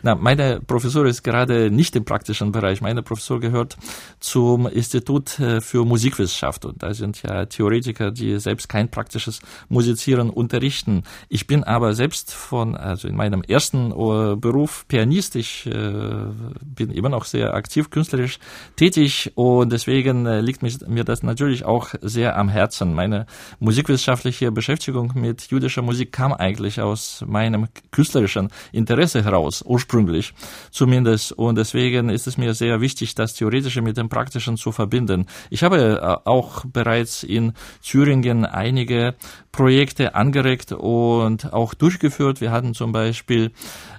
Na, 0.04 0.16
meine 0.16 0.62
Professur 0.62 1.06
ist 1.06 1.24
gerade 1.24 1.72
nicht 1.72 1.96
im 1.96 2.06
praktischen 2.06 2.52
Bereich. 2.52 2.82
Meine 2.82 3.04
Professur 3.04 3.40
gehört 3.40 3.78
zum 4.20 4.68
Institut 4.68 5.40
äh, 5.40 5.62
für 5.62 5.86
Musikwissenschaft 5.86 6.66
und 6.66 6.82
da 6.84 6.94
sind 6.94 7.22
ja 7.24 7.46
Theoretiker, 7.46 8.12
die 8.12 8.40
selbst 8.40 8.70
kein 8.70 8.90
praktisches 8.90 9.42
Musizieren 9.70 10.30
unterrichten. 10.30 11.04
Ich 11.30 11.48
bin 11.48 11.64
aber 11.64 11.94
selbst 11.94 12.34
von, 12.34 12.76
also 12.76 13.08
in 13.08 13.16
meinem 13.16 13.42
ersten 13.42 13.92
äh, 13.92 14.36
Beruf 14.36 14.86
Pianist. 14.88 15.36
Ich 15.36 15.66
äh, 15.66 15.72
bin 16.64 16.92
immer 16.92 17.10
noch 17.10 17.26
sehr 17.26 17.54
aktiv 17.54 17.90
künstlerisch 17.90 18.40
tätig 18.76 19.32
und 19.36 19.72
deswegen 19.72 20.26
äh, 20.26 20.42
liegt 20.42 20.62
mir 20.62 21.04
das 21.04 21.24
natürlich 21.24 21.66
auch 21.66 21.90
sehr 22.02 22.38
am 22.38 22.50
Herzen. 22.50 22.94
Meine 22.94 23.26
musikwissenschaftliche 23.60 24.52
Beschäftigung 24.52 25.14
mit 25.16 25.50
jüdischer 25.50 25.82
Musik 25.82 26.12
kam 26.12 26.34
eigentlich 26.34 26.82
aus 26.82 27.24
meinem 27.28 27.68
künstlerischen 27.92 28.50
Interesse 28.72 29.24
heraus 29.24 29.62
ursprünglich 29.68 30.34
zumindest. 30.72 31.32
Und 31.34 31.58
deswegen 31.58 32.10
ist 32.10 32.28
es 32.28 32.38
mir 32.38 32.54
sehr 32.54 32.82
wichtig, 32.82 33.16
das 33.16 33.34
Theoretische 33.34 33.82
mit 33.82 33.98
dem 33.98 34.10
Praktischen 34.10 34.58
zu 34.58 34.72
verbinden. 34.72 35.26
Ich 35.50 35.64
habe 35.64 36.00
äh, 36.02 36.30
auch 36.30 36.66
bereits 36.66 37.24
in 37.24 37.54
Thüringen 37.84 38.46
einige 38.46 39.16
Projekte 39.52 40.16
angeregt 40.16 40.72
und 40.72 41.52
auch 41.52 41.74
durchgeführt. 41.74 42.42
Wir 42.42 42.52
hatten 42.52 42.74
zum 42.74 42.92
Beispiel 42.92 43.52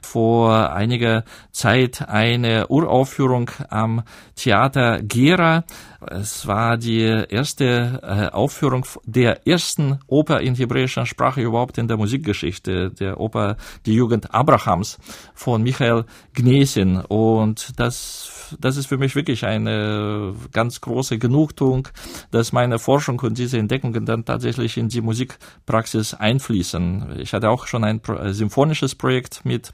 vor 0.02 0.72
einiger 0.72 1.24
Zeit 1.50 2.08
eine 2.08 2.68
Uraufführung 2.68 3.50
am 3.68 4.02
Theater 4.36 5.02
Gera. 5.02 5.64
Es 6.06 6.46
war 6.46 6.76
die 6.76 7.02
erste 7.02 8.00
äh, 8.02 8.34
Aufführung 8.34 8.86
der 9.04 9.46
ersten 9.48 9.98
Oper 10.06 10.40
in 10.40 10.54
hebräischer 10.54 11.06
Sprache 11.06 11.40
überhaupt 11.42 11.76
in 11.76 11.88
der 11.88 11.96
Musikgeschichte, 11.96 12.90
der 12.90 13.18
Oper 13.18 13.56
Die 13.84 13.94
Jugend 13.94 14.32
Abrahams 14.32 14.98
von 15.34 15.62
Michael 15.62 16.04
Gnesin. 16.34 16.98
Und 17.00 17.80
das 17.80 18.37
das 18.60 18.76
ist 18.76 18.86
für 18.86 18.98
mich 18.98 19.14
wirklich 19.14 19.44
eine 19.44 20.34
ganz 20.52 20.80
große 20.80 21.18
Genugtuung, 21.18 21.88
dass 22.30 22.52
meine 22.52 22.78
Forschung 22.78 23.20
und 23.20 23.38
diese 23.38 23.58
Entdeckungen 23.58 24.06
dann 24.06 24.24
tatsächlich 24.24 24.76
in 24.76 24.88
die 24.88 25.00
Musikpraxis 25.00 26.14
einfließen. 26.14 27.16
Ich 27.18 27.32
hatte 27.32 27.50
auch 27.50 27.66
schon 27.66 27.84
ein 27.84 28.00
Pro 28.00 28.32
symphonisches 28.32 28.94
Projekt 28.94 29.44
mit 29.44 29.72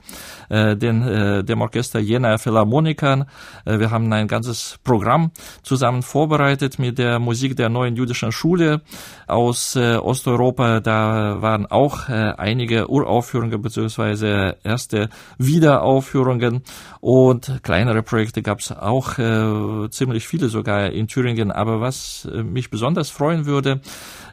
äh, 0.49 0.77
den, 0.77 1.03
äh, 1.03 1.45
dem 1.45 1.61
Orchester 1.61 2.01
Jena 2.01 2.39
Philharmonikern. 2.39 3.27
Äh, 3.65 3.79
wir 3.79 3.91
haben 3.91 4.13
ein 4.13 4.29
ganzes 4.29 4.79
Programm 4.85 5.31
zusammen 5.63 6.03
vorbereitet 6.03 6.79
mit 6.79 6.99
der 6.99 7.19
Musik 7.19 7.57
der 7.57 7.69
neuen 7.69 7.97
jüdischen 7.97 8.33
Schule 8.33 8.83
aus 9.27 9.77
äh, 9.77 9.97
Osteuropa. 9.97 10.81
Da 10.81 11.41
waren 11.41 11.67
auch 11.67 12.09
äh, 12.09 12.33
einige 12.37 12.91
Uraufführungen 12.91 13.61
beziehungsweise 13.61 14.57
erste 14.63 15.09
Wiederaufführungen 15.39 16.63
und 17.01 17.61
kleinere 17.63 18.03
Projekte 18.03 18.43
gab 18.43 18.61
es 18.65 18.77
auch 18.77 19.19
äh, 19.19 19.91
ziemlich 19.91 20.27
viele 20.27 20.49
sogar 20.49 20.91
in 20.91 21.09
Thüringen. 21.09 21.51
Aber 21.51 21.81
was 21.81 22.29
äh, 22.33 22.43
mich 22.43 22.71
besonders 22.71 23.11
freuen 23.11 23.47
würde, 23.47 23.81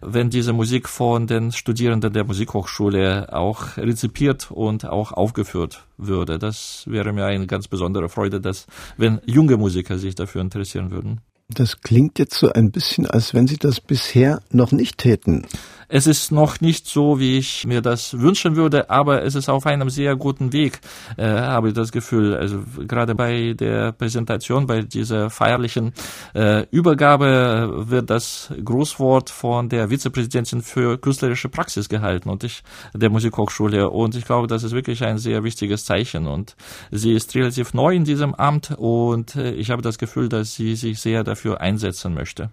wenn 0.02 0.30
diese 0.30 0.54
Musik 0.54 0.90
von 0.90 1.28
den 1.28 1.52
Studierenden 1.52 2.14
der 2.14 2.24
Musikhochschule 2.24 3.34
auch 3.34 3.78
rezipiert 3.78 4.52
und 4.52 4.86
auch 4.86 5.12
aufgeführt 5.12 5.86
würde. 5.98 6.40
Das 6.40 6.84
wäre 6.88 7.14
mir 7.14 7.26
eine 7.26 7.48
ganz 7.48 7.68
besondere 7.68 8.10
Freude, 8.10 8.42
dass 8.42 8.68
wenn 8.98 9.22
junge 9.26 9.58
Musiker 9.58 9.98
sich 9.98 10.16
dafür 10.16 10.42
interessieren 10.42 10.92
würden. 10.92 11.22
Das 11.54 11.82
klingt 11.82 12.18
jetzt 12.18 12.36
so 12.36 12.52
ein 12.52 12.72
bisschen, 12.72 13.06
als 13.06 13.34
wenn 13.34 13.46
Sie 13.46 13.58
das 13.58 13.82
bisher 13.82 14.42
noch 14.52 14.72
nicht 14.72 14.98
täten. 14.98 15.46
Es 15.94 16.08
ist 16.08 16.32
noch 16.32 16.62
nicht 16.62 16.88
so, 16.88 17.20
wie 17.20 17.38
ich 17.38 17.68
mir 17.68 17.82
das 17.82 18.18
wünschen 18.18 18.56
würde, 18.56 18.90
aber 18.90 19.24
es 19.24 19.36
ist 19.36 19.50
auf 19.50 19.66
einem 19.66 19.90
sehr 19.90 20.16
guten 20.16 20.54
Weg, 20.54 20.80
äh, 21.18 21.26
habe 21.26 21.68
ich 21.68 21.74
das 21.74 21.92
Gefühl. 21.92 22.34
Also 22.34 22.64
gerade 22.88 23.14
bei 23.14 23.52
der 23.52 23.92
Präsentation, 23.92 24.68
bei 24.68 24.84
dieser 24.84 25.30
feierlichen 25.30 25.92
äh, 26.34 26.66
Übergabe 26.72 27.90
wird 27.90 28.10
das 28.10 28.54
Grußwort 28.64 29.30
von 29.30 29.68
der 29.68 29.90
Vizepräsidentin 29.90 30.62
für 30.62 30.98
künstlerische 30.98 31.50
Praxis 31.50 31.90
gehalten 31.90 32.30
und 32.30 32.46
ich 32.46 32.64
der 32.94 33.10
Musikhochschule. 33.10 33.90
Und 33.90 34.16
ich 34.16 34.24
glaube, 34.24 34.48
das 34.48 34.64
ist 34.64 34.72
wirklich 34.72 35.04
ein 35.04 35.18
sehr 35.18 35.44
wichtiges 35.44 35.84
Zeichen. 35.84 36.26
Und 36.26 36.56
sie 36.92 37.12
ist 37.12 37.36
relativ 37.36 37.74
neu 37.74 37.94
in 37.94 38.06
diesem 38.06 38.34
Amt 38.34 38.74
und 38.78 39.36
äh, 39.36 39.52
ich 39.52 39.72
habe 39.72 39.82
das 39.82 39.98
Gefühl, 39.98 40.30
dass 40.30 40.56
sie 40.56 40.76
sich 40.76 41.02
sehr 41.02 41.26
dafür 41.26 41.60
einsetzen 41.60 42.14
möchte. 42.14 42.50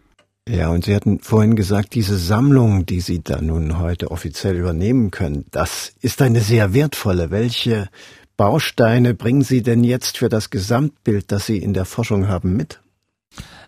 Ja, 0.48 0.70
und 0.70 0.86
Sie 0.86 0.94
hatten 0.94 1.20
vorhin 1.20 1.56
gesagt, 1.56 1.94
diese 1.94 2.16
Sammlung, 2.16 2.86
die 2.86 3.00
Sie 3.00 3.22
da 3.22 3.42
nun 3.42 3.78
heute 3.78 4.10
offiziell 4.10 4.56
übernehmen 4.56 5.10
können, 5.10 5.44
das 5.50 5.92
ist 6.00 6.22
eine 6.22 6.40
sehr 6.40 6.72
wertvolle. 6.72 7.30
Welche 7.30 7.88
Bausteine 8.38 9.12
bringen 9.12 9.42
Sie 9.42 9.62
denn 9.62 9.84
jetzt 9.84 10.16
für 10.16 10.30
das 10.30 10.48
Gesamtbild, 10.48 11.30
das 11.32 11.44
Sie 11.44 11.58
in 11.58 11.74
der 11.74 11.84
Forschung 11.84 12.28
haben, 12.28 12.56
mit? 12.56 12.80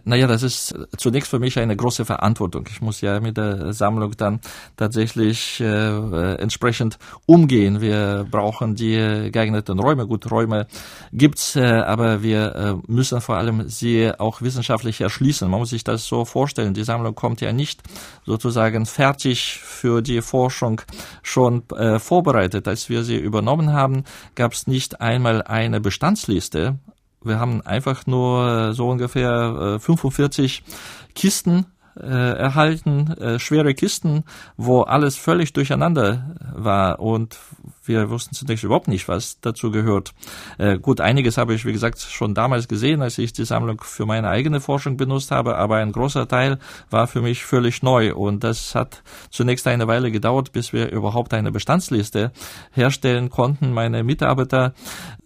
Naja, 0.05 0.27
das 0.27 0.43
ist 0.43 0.75
zunächst 0.97 1.31
für 1.31 1.39
mich 1.39 1.59
eine 1.59 1.77
große 1.77 2.05
Verantwortung. 2.05 2.67
Ich 2.71 2.81
muss 2.81 3.01
ja 3.01 3.21
mit 3.21 3.37
der 3.37 3.73
Sammlung 3.73 4.17
dann 4.17 4.41
tatsächlich 4.77 5.61
äh, 5.61 6.35
entsprechend 6.35 6.99
umgehen. 7.27 7.81
Wir 7.81 8.27
brauchen 8.31 8.75
die 8.75 9.31
geeigneten 9.31 9.79
Räume. 9.79 10.07
Gut, 10.07 10.31
Räume 10.31 10.67
gibt's, 11.13 11.57
äh, 11.57 11.65
aber 11.65 12.23
wir 12.23 12.55
äh, 12.55 12.75
müssen 12.91 13.21
vor 13.21 13.37
allem 13.37 13.69
sie 13.69 14.11
auch 14.19 14.43
wissenschaftlich 14.43 15.01
erschließen. 15.01 15.49
Man 15.51 15.61
muss 15.61 15.71
sich 15.71 15.85
das 15.85 16.07
so 16.07 16.25
vorstellen. 16.25 16.75
Die 16.75 16.85
Sammlung 16.85 17.15
kommt 17.15 17.41
ja 17.41 17.53
nicht 17.53 17.83
sozusagen 18.25 18.87
fertig 18.87 19.61
für 19.63 20.03
die 20.03 20.23
Forschung 20.23 20.81
schon 21.23 21.69
äh, 21.71 21.99
vorbereitet. 21.99 22.67
Als 22.69 22.89
wir 22.89 23.05
sie 23.05 23.17
übernommen 23.17 23.73
haben, 23.73 24.05
gab 24.35 24.53
es 24.55 24.67
nicht 24.67 25.01
einmal 25.01 25.43
eine 25.43 25.81
Bestandsliste 25.81 26.79
wir 27.23 27.39
haben 27.39 27.61
einfach 27.63 28.07
nur 28.07 28.73
so 28.75 28.89
ungefähr 28.89 29.79
45 29.81 30.63
äh, 30.67 31.13
Kisten 31.15 31.67
äh, 31.99 32.07
erhalten, 32.07 33.13
äh, 33.19 33.39
schwere 33.39 33.75
Kisten, 33.75 34.25
wo 34.57 34.83
alles 34.83 35.17
völlig 35.17 35.53
durcheinander 35.53 36.37
war. 36.55 37.01
Und 37.01 37.39
wir 37.85 38.11
wussten 38.11 38.35
zunächst 38.35 38.65
überhaupt 38.65 38.89
nicht, 38.89 39.09
was 39.09 39.41
dazu 39.41 39.71
gehört. 39.71 40.13
Äh, 40.59 40.79
gut, 40.79 41.01
einiges 41.01 41.39
habe 41.39 41.55
ich, 41.55 41.65
wie 41.65 41.73
gesagt, 41.73 42.01
schon 42.01 42.35
damals 42.35 42.69
gesehen, 42.69 43.03
als 43.03 43.19
ich 43.19 43.33
die 43.33 43.45
Sammlung 43.45 43.81
für 43.83 44.07
meine 44.07 44.29
eigene 44.29 44.61
Forschung 44.61 44.97
benutzt 44.97 45.31
habe, 45.31 45.57
aber 45.57 45.77
ein 45.77 45.93
großer 45.93 46.29
Teil 46.29 46.59
war 46.91 47.07
für 47.07 47.23
mich 47.23 47.45
völlig 47.45 47.83
neu 47.83 48.15
und 48.15 48.45
das 48.45 48.75
hat 48.75 49.03
zunächst 49.31 49.67
eine 49.67 49.87
Weile 49.87 50.11
gedauert, 50.11 50.53
bis 50.53 50.73
wir 50.73 50.91
überhaupt 50.91 51.35
eine 51.35 51.53
Bestandsliste 51.53 52.33
herstellen 52.73 53.31
konnten. 53.31 53.73
Meine 53.73 54.05
Mitarbeiter 54.05 54.75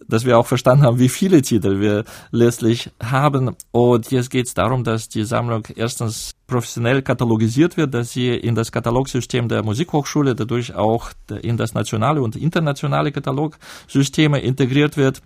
dass 0.07 0.25
wir 0.25 0.37
auch 0.37 0.45
verstanden 0.45 0.83
haben, 0.83 0.99
wie 0.99 1.09
viele 1.09 1.41
Titel 1.41 1.79
wir 1.79 2.03
letztlich 2.31 2.91
haben. 3.01 3.55
Und 3.71 4.11
jetzt 4.11 4.29
geht 4.29 4.47
es 4.47 4.53
darum, 4.53 4.83
dass 4.83 5.09
die 5.09 5.23
Sammlung 5.23 5.63
erstens 5.75 6.35
professionell 6.47 7.01
katalogisiert 7.01 7.75
wird, 7.75 7.93
dass 7.93 8.11
sie 8.11 8.29
in 8.29 8.53
das 8.53 8.71
Katalogsystem 8.71 9.47
der 9.47 9.63
Musikhochschule, 9.63 10.35
dadurch 10.35 10.75
auch 10.75 11.09
in 11.41 11.57
das 11.57 11.73
nationale 11.73 12.21
und 12.21 12.35
internationale 12.35 12.45
Katalogsysteme 13.11 14.39
integriert 14.39 14.97
wird 14.97 15.21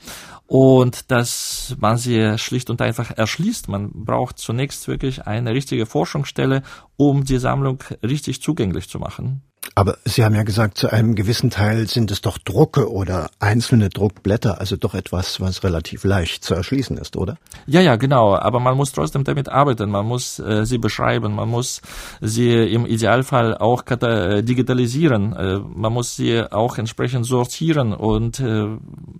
und 0.47 1.11
dass 1.11 1.75
man 1.79 1.97
sie 1.97 2.37
schlicht 2.37 2.69
und 2.69 2.81
einfach 2.81 3.15
erschließt. 3.15 3.67
Man 3.67 3.91
braucht 3.91 4.39
zunächst 4.39 4.87
wirklich 4.87 5.27
eine 5.27 5.53
richtige 5.53 5.85
Forschungsstelle, 5.85 6.63
um 6.97 7.23
die 7.23 7.37
Sammlung 7.37 7.83
richtig 8.03 8.41
zugänglich 8.41 8.89
zu 8.89 8.99
machen. 8.99 9.43
Aber 9.79 9.97
Sie 10.03 10.25
haben 10.25 10.35
ja 10.35 10.43
gesagt, 10.43 10.77
zu 10.77 10.91
einem 10.91 11.15
gewissen 11.15 11.51
Teil 11.51 11.87
sind 11.87 12.11
es 12.11 12.19
doch 12.19 12.37
Drucke 12.37 12.91
oder 12.91 13.29
einzelne 13.39 13.87
Druckblätter, 13.87 14.59
also 14.59 14.75
doch 14.75 14.93
etwas, 14.93 15.39
was 15.39 15.63
relativ 15.63 16.03
leicht 16.03 16.43
zu 16.43 16.53
erschließen 16.53 16.97
ist, 16.97 17.15
oder? 17.15 17.37
Ja, 17.65 17.79
ja, 17.79 17.95
genau. 17.95 18.35
Aber 18.35 18.59
man 18.59 18.75
muss 18.75 18.91
trotzdem 18.91 19.23
damit 19.23 19.47
arbeiten. 19.47 19.89
Man 19.89 20.05
muss 20.05 20.37
äh, 20.37 20.65
sie 20.65 20.79
beschreiben. 20.79 21.33
Man 21.33 21.47
muss 21.47 21.81
sie 22.19 22.51
im 22.51 22.85
Idealfall 22.85 23.57
auch 23.57 23.83
äh, 23.89 24.41
digitalisieren. 24.41 25.31
Äh, 25.31 25.59
man 25.59 25.93
muss 25.93 26.17
sie 26.17 26.43
auch 26.51 26.77
entsprechend 26.77 27.25
sortieren. 27.25 27.93
Und 27.93 28.41
äh, 28.41 28.67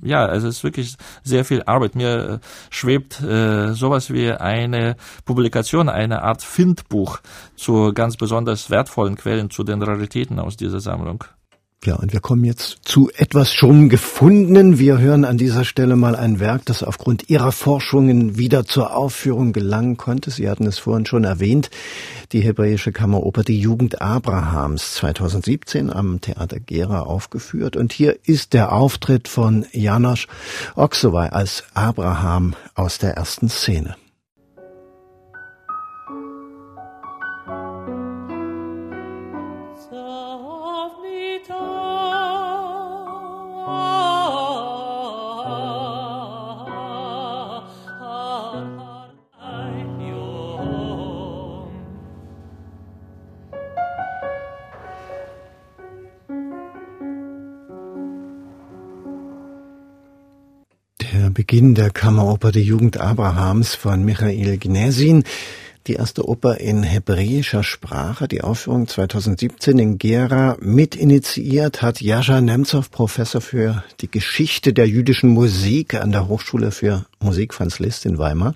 ja, 0.04 0.28
es 0.28 0.44
ist 0.44 0.66
wirklich 0.66 0.98
sehr 1.24 1.46
viel 1.46 1.64
Arbeit. 1.68 1.96
Mir 1.96 2.42
äh, 2.42 2.46
schwebt 2.70 3.22
äh, 3.22 3.72
sowas 3.76 4.12
wie 4.12 4.30
eine 4.30 4.98
Publikation, 5.24 5.88
eine 5.88 6.22
Art 6.24 6.44
Findbuch 6.44 7.20
zu 7.56 7.94
ganz 7.94 8.18
besonders 8.18 8.70
wertvollen 8.70 9.16
Quellen, 9.16 9.50
zu 9.50 9.64
den 9.64 9.82
Raritäten 9.82 10.38
aus 10.50 10.58
dieser 10.58 10.80
Sammlung. 10.80 11.24
Ja, 11.86 11.96
und 11.96 12.12
wir 12.12 12.20
kommen 12.20 12.44
jetzt 12.44 12.80
zu 12.84 13.10
etwas 13.16 13.54
schon 13.54 13.88
gefundenen. 13.88 14.80
Wir 14.80 14.98
hören 14.98 15.24
an 15.24 15.38
dieser 15.38 15.64
Stelle 15.64 15.96
mal 15.96 16.16
ein 16.16 16.40
Werk, 16.40 16.66
das 16.66 16.84
aufgrund 16.84 17.30
Ihrer 17.30 17.52
Forschungen 17.52 18.36
wieder 18.38 18.66
zur 18.66 18.98
Aufführung 18.98 19.54
gelangen 19.54 19.96
konnte. 19.96 20.32
Sie 20.32 20.50
hatten 20.50 20.66
es 20.66 20.80
vorhin 20.80 21.06
schon 21.06 21.24
erwähnt. 21.24 21.70
Die 22.32 22.42
hebräische 22.42 22.92
Kammeroper 22.92 23.44
Die 23.44 23.60
Jugend 23.60 24.02
Abrahams 24.02 24.96
2017 24.96 25.94
am 25.94 26.20
Theater 26.20 26.60
Gera 26.60 27.02
aufgeführt. 27.02 27.78
Und 27.78 27.94
hier 27.94 28.18
ist 28.24 28.54
der 28.54 28.74
Auftritt 28.74 29.28
von 29.28 29.66
Janosch 29.72 30.28
Oksowai 30.76 31.30
als 31.30 31.64
Abraham 31.76 32.56
aus 32.74 32.98
der 32.98 33.12
ersten 33.12 33.50
Szene. 33.50 33.96
Beginn 61.50 61.74
der 61.74 61.90
Kammeroper 61.90 62.52
Die 62.52 62.62
Jugend 62.62 63.00
Abrahams 63.00 63.74
von 63.74 64.06
Michael 64.06 64.60
Gnesin. 64.60 65.24
Die 65.88 65.94
erste 65.94 66.30
Oper 66.30 66.60
in 66.60 66.84
hebräischer 66.84 67.64
Sprache, 67.64 68.28
die 68.28 68.42
Aufführung 68.42 68.88
2017 68.88 69.80
in 69.80 69.98
Gera 69.98 70.58
mitinitiiert 70.62 71.82
hat 71.82 72.02
Jascha 72.02 72.40
Nemtsov, 72.40 72.92
Professor 72.92 73.42
für 73.42 73.84
die 74.00 74.12
Geschichte 74.12 74.74
der 74.74 74.88
jüdischen 74.88 75.32
Musik 75.32 75.96
an 75.96 76.12
der 76.12 76.28
Hochschule 76.28 76.70
für 76.70 77.08
Musik 77.20 77.56
Franz 77.56 77.80
Liszt 77.80 78.06
in 78.06 78.20
Weimar. 78.20 78.54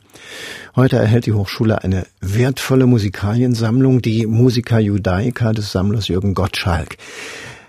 Heute 0.75 0.97
erhält 0.97 1.25
die 1.25 1.33
Hochschule 1.33 1.83
eine 1.83 2.05
wertvolle 2.21 2.85
Musikaliensammlung, 2.85 4.03
die 4.03 4.27
Musica 4.27 4.77
Judaica 4.77 5.51
des 5.51 5.71
Sammlers 5.71 6.09
Jürgen 6.09 6.35
Gottschalk. 6.35 6.97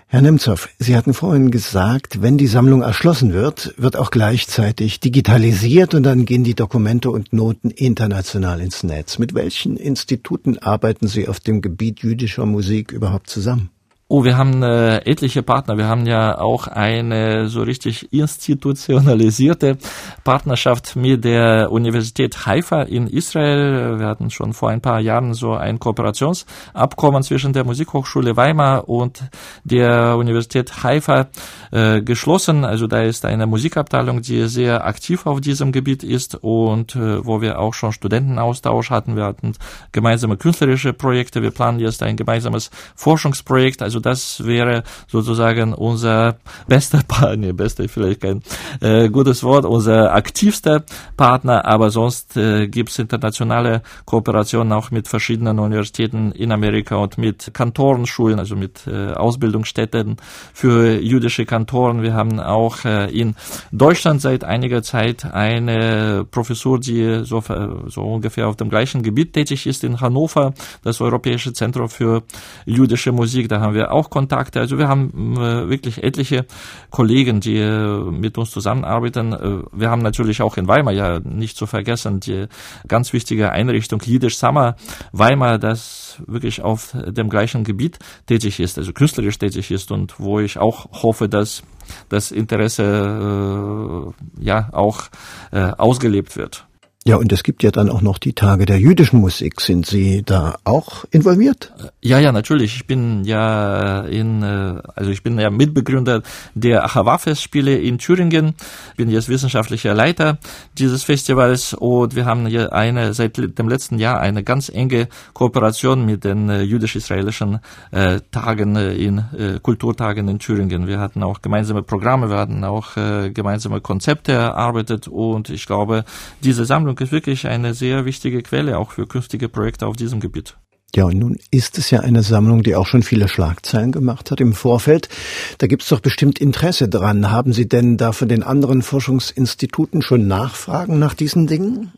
Herr 0.07 0.21
Nemtsov, 0.21 0.69
Sie 0.77 0.95
hatten 0.95 1.15
vorhin 1.15 1.49
gesagt, 1.49 2.21
wenn 2.21 2.37
die 2.37 2.45
Sammlung 2.45 2.83
erschlossen 2.83 3.33
wird, 3.33 3.73
wird 3.77 3.97
auch 3.97 4.11
gleichzeitig 4.11 4.99
digitalisiert 4.99 5.95
und 5.95 6.03
dann 6.03 6.25
gehen 6.25 6.43
die 6.43 6.53
Dokumente 6.53 7.09
und 7.09 7.33
Noten 7.33 7.71
international 7.71 8.61
ins 8.61 8.83
Netz. 8.83 9.17
Mit 9.17 9.33
welchen 9.33 9.77
Instituten 9.77 10.59
arbeiten 10.59 11.07
Sie 11.07 11.27
auf 11.27 11.39
dem 11.39 11.61
Gebiet 11.61 12.01
jüdischer 12.01 12.45
Musik 12.45 12.91
überhaupt 12.91 13.29
zusammen? 13.31 13.71
Oh, 14.07 14.23
wir 14.23 14.37
haben 14.37 14.61
äh, 14.61 14.97
etliche 14.97 15.41
Partner. 15.41 15.79
Wir 15.79 15.87
haben 15.87 16.05
ja 16.05 16.37
auch 16.37 16.67
eine 16.67 17.47
so 17.47 17.63
richtig 17.63 18.13
institutionalisierte 18.13 19.79
Partnerschaft 20.23 20.95
mit 20.95 21.23
der 21.23 21.71
Universität 21.71 22.45
Haifa 22.45 22.83
in 22.83 23.07
Israel. 23.07 23.97
Wir 23.97 24.05
hatten 24.05 24.29
schon 24.29 24.53
vor 24.53 24.69
ein 24.69 24.79
paar 24.79 24.99
Jahren 24.99 25.33
so 25.33 25.55
ein 25.55 25.79
Kooperationsabkommen 25.79 27.23
zwischen 27.23 27.51
der 27.53 27.63
Musikhochschule 27.63 28.37
Weimar 28.37 28.87
und 28.87 29.23
der 29.63 30.17
Universität 30.17 30.83
Haifa 30.83 31.29
äh, 31.71 32.03
geschlossen. 32.03 32.63
Also 32.63 32.85
da 32.85 33.01
ist 33.01 33.25
eine 33.25 33.47
Musikabteilung, 33.47 34.21
die 34.21 34.47
sehr 34.47 34.85
aktiv 34.85 35.25
auf 35.25 35.41
diesem 35.41 35.71
Gebiet 35.71 36.03
ist 36.03 36.35
und 36.35 36.95
äh, 36.95 37.25
wo 37.25 37.41
wir 37.41 37.57
auch 37.57 37.73
schon 37.73 37.91
Studentenaustausch 37.91 38.91
hatten. 38.91 39.15
Wir 39.15 39.23
hatten 39.23 39.53
gemeinsame 39.91 40.37
künstlerische 40.37 40.93
Projekte. 40.93 41.41
Wir 41.41 41.49
planen 41.49 41.79
jetzt 41.79 42.03
ein 42.03 42.17
gemeinsames 42.17 42.69
Forschungsprojekt. 42.95 43.81
Also 43.81 43.94
das 43.99 44.45
wäre 44.45 44.83
sozusagen 45.07 45.73
unser 45.73 46.37
bester 46.67 47.01
Partner, 47.07 47.53
bester 47.53 47.87
vielleicht 47.87 48.21
kein 48.21 48.41
äh, 48.81 49.09
gutes 49.09 49.43
Wort, 49.43 49.65
unser 49.65 50.13
aktivster 50.13 50.83
Partner, 51.17 51.65
aber 51.65 51.89
sonst 51.89 52.37
äh, 52.37 52.67
gibt 52.67 52.89
es 52.89 52.99
internationale 52.99 53.81
Kooperationen 54.05 54.73
auch 54.73 54.91
mit 54.91 55.07
verschiedenen 55.07 55.59
Universitäten 55.59 56.31
in 56.31 56.51
Amerika 56.51 56.95
und 56.95 57.17
mit 57.17 57.53
Kantorenschulen, 57.53 58.39
also 58.39 58.55
mit 58.55 58.87
äh, 58.87 59.13
Ausbildungsstätten 59.13 60.17
für 60.53 60.99
jüdische 60.99 61.45
Kantoren. 61.45 62.01
Wir 62.01 62.13
haben 62.13 62.39
auch 62.39 62.85
äh, 62.85 63.09
in 63.11 63.35
Deutschland 63.71 64.21
seit 64.21 64.43
einiger 64.43 64.83
Zeit 64.83 65.25
eine 65.33 66.25
Professur, 66.29 66.79
die 66.79 67.23
so, 67.23 67.43
so 67.87 68.01
ungefähr 68.01 68.47
auf 68.47 68.55
dem 68.55 68.69
gleichen 68.69 69.03
Gebiet 69.03 69.33
tätig 69.33 69.67
ist 69.67 69.83
in 69.83 70.01
Hannover, 70.01 70.53
das 70.83 71.01
Europäische 71.01 71.53
Zentrum 71.53 71.89
für 71.89 72.23
jüdische 72.65 73.11
Musik. 73.11 73.49
Da 73.49 73.59
haben 73.59 73.73
wir 73.73 73.84
auch 73.91 74.09
Kontakte. 74.09 74.59
Also 74.59 74.77
wir 74.77 74.87
haben 74.87 75.35
äh, 75.37 75.69
wirklich 75.69 76.03
etliche 76.03 76.45
Kollegen, 76.89 77.39
die 77.39 77.57
äh, 77.57 77.99
mit 78.11 78.37
uns 78.37 78.51
zusammenarbeiten. 78.51 79.33
Äh, 79.33 79.63
wir 79.71 79.89
haben 79.89 80.01
natürlich 80.01 80.41
auch 80.41 80.57
in 80.57 80.67
Weimar 80.67 80.93
ja 80.93 81.19
nicht 81.19 81.57
zu 81.57 81.65
vergessen 81.65 82.19
die 82.19 82.47
ganz 82.87 83.13
wichtige 83.13 83.51
Einrichtung 83.51 84.01
Jiddisch 84.03 84.37
Summer 84.37 84.75
Weimar, 85.11 85.57
das 85.59 86.21
wirklich 86.27 86.61
auf 86.61 86.95
dem 87.05 87.29
gleichen 87.29 87.63
Gebiet 87.63 87.99
tätig 88.25 88.59
ist, 88.59 88.77
also 88.77 88.93
künstlerisch 88.93 89.37
tätig 89.37 89.71
ist 89.71 89.91
und 89.91 90.19
wo 90.19 90.39
ich 90.39 90.57
auch 90.57 91.03
hoffe, 91.03 91.27
dass 91.29 91.63
das 92.09 92.31
Interesse 92.31 94.13
äh, 94.39 94.43
ja 94.43 94.69
auch 94.71 95.03
äh, 95.51 95.71
ausgelebt 95.77 96.35
wird. 96.37 96.65
Ja, 97.07 97.17
und 97.17 97.31
es 97.31 97.43
gibt 97.43 97.61
ja 97.61 97.69
dann 97.69 97.91
auch 97.91 98.01
noch 98.01 98.17
die 98.17 98.33
Tage 98.33 98.65
der 98.65 98.79
jüdischen 98.79 99.19
Musik. 99.19 99.61
Sind 99.61 99.85
Sie 99.85 100.23
da 100.25 100.55
auch 100.63 101.05
involviert? 101.11 101.71
Ja, 102.01 102.17
ja, 102.17 102.31
natürlich. 102.31 102.77
Ich 102.77 102.87
bin 102.87 103.23
ja 103.25 104.01
in, 104.01 104.41
äh, 104.41 104.81
also 104.95 105.11
ich 105.11 105.21
bin 105.21 105.37
ja 105.37 105.51
Mitbegründer 105.51 106.23
der 106.55 106.83
Achava-Festspiele 106.83 107.77
in 107.77 107.99
Thüringen. 107.99 108.55
Bin 108.97 109.11
jetzt 109.11 109.29
wissenschaftlicher 109.29 109.93
Leiter 109.93 110.39
dieses 110.79 111.03
Festivals 111.03 111.75
und 111.75 112.15
wir 112.15 112.25
haben 112.25 112.47
hier 112.47 112.73
eine, 112.73 113.13
seit 113.13 113.37
dem 113.37 113.69
letzten 113.69 113.99
Jahr 113.99 114.19
eine 114.19 114.41
ganz 114.41 114.69
enge 114.69 115.07
Kooperation 115.33 116.07
mit 116.07 116.23
den 116.23 116.49
äh, 116.49 116.63
jüdisch-israelischen 116.63 117.59
äh, 117.91 118.21
Tagen 118.31 118.75
in, 118.77 119.19
äh, 119.37 119.59
Kulturtagen 119.61 120.27
in 120.27 120.39
Thüringen. 120.39 120.87
Wir 120.87 120.99
hatten 120.99 121.21
auch 121.21 121.43
gemeinsame 121.43 121.83
Programme, 121.83 122.31
wir 122.31 122.37
hatten 122.37 122.63
auch 122.63 122.97
äh, 122.97 123.29
gemeinsame 123.29 123.79
Konzepte 123.79 124.31
erarbeitet 124.31 125.07
und 125.07 125.51
ich 125.51 125.67
glaube, 125.67 126.03
diese 126.41 126.65
Sammlung 126.65 126.94
Forschung 126.95 127.07
ist 127.07 127.11
wirklich 127.11 127.47
eine 127.47 127.73
sehr 127.73 128.05
wichtige 128.05 128.41
Quelle 128.41 128.77
auch 128.77 128.91
für 128.91 129.07
künftige 129.07 129.49
Projekte 129.49 129.85
auf 129.85 129.95
diesem 129.95 130.19
Gebiet. 130.19 130.55
Ja, 130.95 131.05
und 131.05 131.17
nun 131.17 131.37
ist 131.51 131.77
es 131.77 131.91
ja 131.91 131.99
eine 131.99 132.23
Sammlung, 132.23 132.63
die 132.63 132.75
auch 132.75 132.87
schon 132.87 133.03
viele 133.03 133.27
Schlagzeilen 133.27 133.91
gemacht 133.91 134.31
hat 134.31 134.39
im 134.39 134.53
Vorfeld. 134.53 135.09
Da 135.57 135.67
gibt 135.67 135.83
es 135.83 135.89
doch 135.89 135.99
bestimmt 135.99 136.39
Interesse 136.39 136.87
dran. 136.87 137.31
Haben 137.31 137.51
Sie 137.51 137.67
denn 137.67 137.97
da 137.97 138.13
von 138.13 138.29
den 138.29 138.43
anderen 138.43 138.81
Forschungsinstituten 138.81 140.01
schon 140.01 140.27
Nachfragen 140.27 140.97
nach 140.97 141.13
diesen 141.13 141.47
Dingen? 141.47 141.91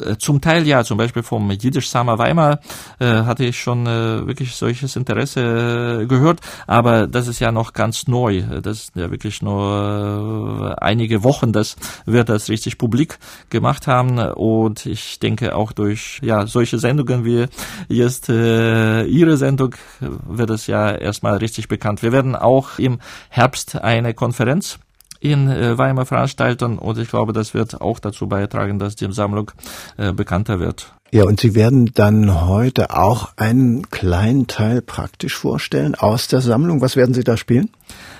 Äh, 0.00 0.16
zum 0.16 0.40
Teil 0.40 0.66
ja, 0.66 0.84
zum 0.84 0.98
Beispiel 0.98 1.22
vom 1.22 1.50
Jiddisch 1.50 1.88
Summer 1.88 2.18
Weimar 2.18 2.60
äh, 2.98 3.06
hatte 3.06 3.44
ich 3.44 3.58
schon 3.60 3.86
äh, 3.86 4.26
wirklich 4.26 4.54
solches 4.54 4.96
Interesse 4.96 6.02
äh, 6.02 6.06
gehört, 6.06 6.40
aber 6.66 7.06
das 7.06 7.28
ist 7.28 7.40
ja 7.40 7.52
noch 7.52 7.72
ganz 7.72 8.08
neu. 8.08 8.42
Das 8.62 8.78
ist 8.78 8.96
ja 8.96 9.10
wirklich 9.10 9.42
nur 9.42 10.74
äh, 10.78 10.84
einige 10.84 11.22
Wochen, 11.22 11.52
dass 11.52 11.76
wir 12.06 12.24
das 12.24 12.48
richtig 12.48 12.78
publik 12.78 13.18
gemacht 13.50 13.86
haben 13.86 14.18
und 14.18 14.86
ich 14.86 15.20
denke 15.20 15.54
auch 15.54 15.72
durch 15.72 16.20
ja 16.22 16.46
solche 16.46 16.78
Sendungen 16.78 17.24
wie 17.24 17.46
jetzt 17.88 18.28
äh, 18.28 19.04
Ihre 19.04 19.36
Sendung 19.36 19.74
wird 20.00 20.50
es 20.50 20.66
ja 20.66 20.90
erstmal 20.90 21.36
richtig 21.36 21.68
bekannt. 21.68 22.02
Wir 22.02 22.12
werden 22.12 22.34
auch 22.36 22.78
im 22.78 22.98
Herbst 23.28 23.76
eine 23.76 24.14
Konferenz 24.14 24.78
in 25.20 25.48
äh, 25.48 25.78
Weimar 25.78 26.06
veranstalten 26.06 26.78
und 26.78 26.98
ich 26.98 27.08
glaube, 27.08 27.32
das 27.32 27.54
wird 27.54 27.80
auch 27.80 27.98
dazu 27.98 28.28
beitragen, 28.28 28.78
dass 28.78 28.96
die 28.96 29.10
Sammlung 29.12 29.50
äh, 29.96 30.12
bekannter 30.12 30.60
wird. 30.60 30.94
Ja, 31.10 31.24
und 31.24 31.38
Sie 31.38 31.54
werden 31.54 31.92
dann 31.94 32.46
heute 32.46 32.90
auch 32.96 33.32
einen 33.36 33.88
kleinen 33.90 34.48
Teil 34.48 34.82
praktisch 34.82 35.36
vorstellen 35.36 35.94
aus 35.94 36.26
der 36.26 36.40
Sammlung. 36.40 36.80
Was 36.80 36.96
werden 36.96 37.14
Sie 37.14 37.22
da 37.22 37.36
spielen? 37.36 37.70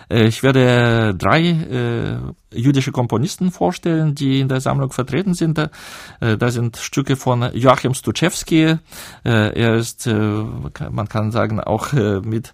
Äh, 0.09 0.26
ich 0.26 0.42
werde 0.42 1.14
drei 1.16 1.40
äh, 1.42 2.18
jüdische 2.54 2.92
Komponisten 2.92 3.50
vorstellen, 3.50 4.14
die 4.14 4.40
in 4.40 4.48
der 4.48 4.60
Sammlung 4.60 4.92
vertreten 4.92 5.34
sind. 5.34 5.58
Äh, 5.58 5.68
da 6.36 6.50
sind 6.50 6.76
Stücke 6.76 7.16
von 7.16 7.48
Joachim 7.54 7.94
Stuczewski. 7.94 8.62
Äh, 8.62 8.78
er 9.24 9.74
ist, 9.76 10.06
äh, 10.06 10.14
man 10.14 11.08
kann 11.08 11.30
sagen, 11.30 11.60
auch 11.60 11.92
mit 11.92 12.52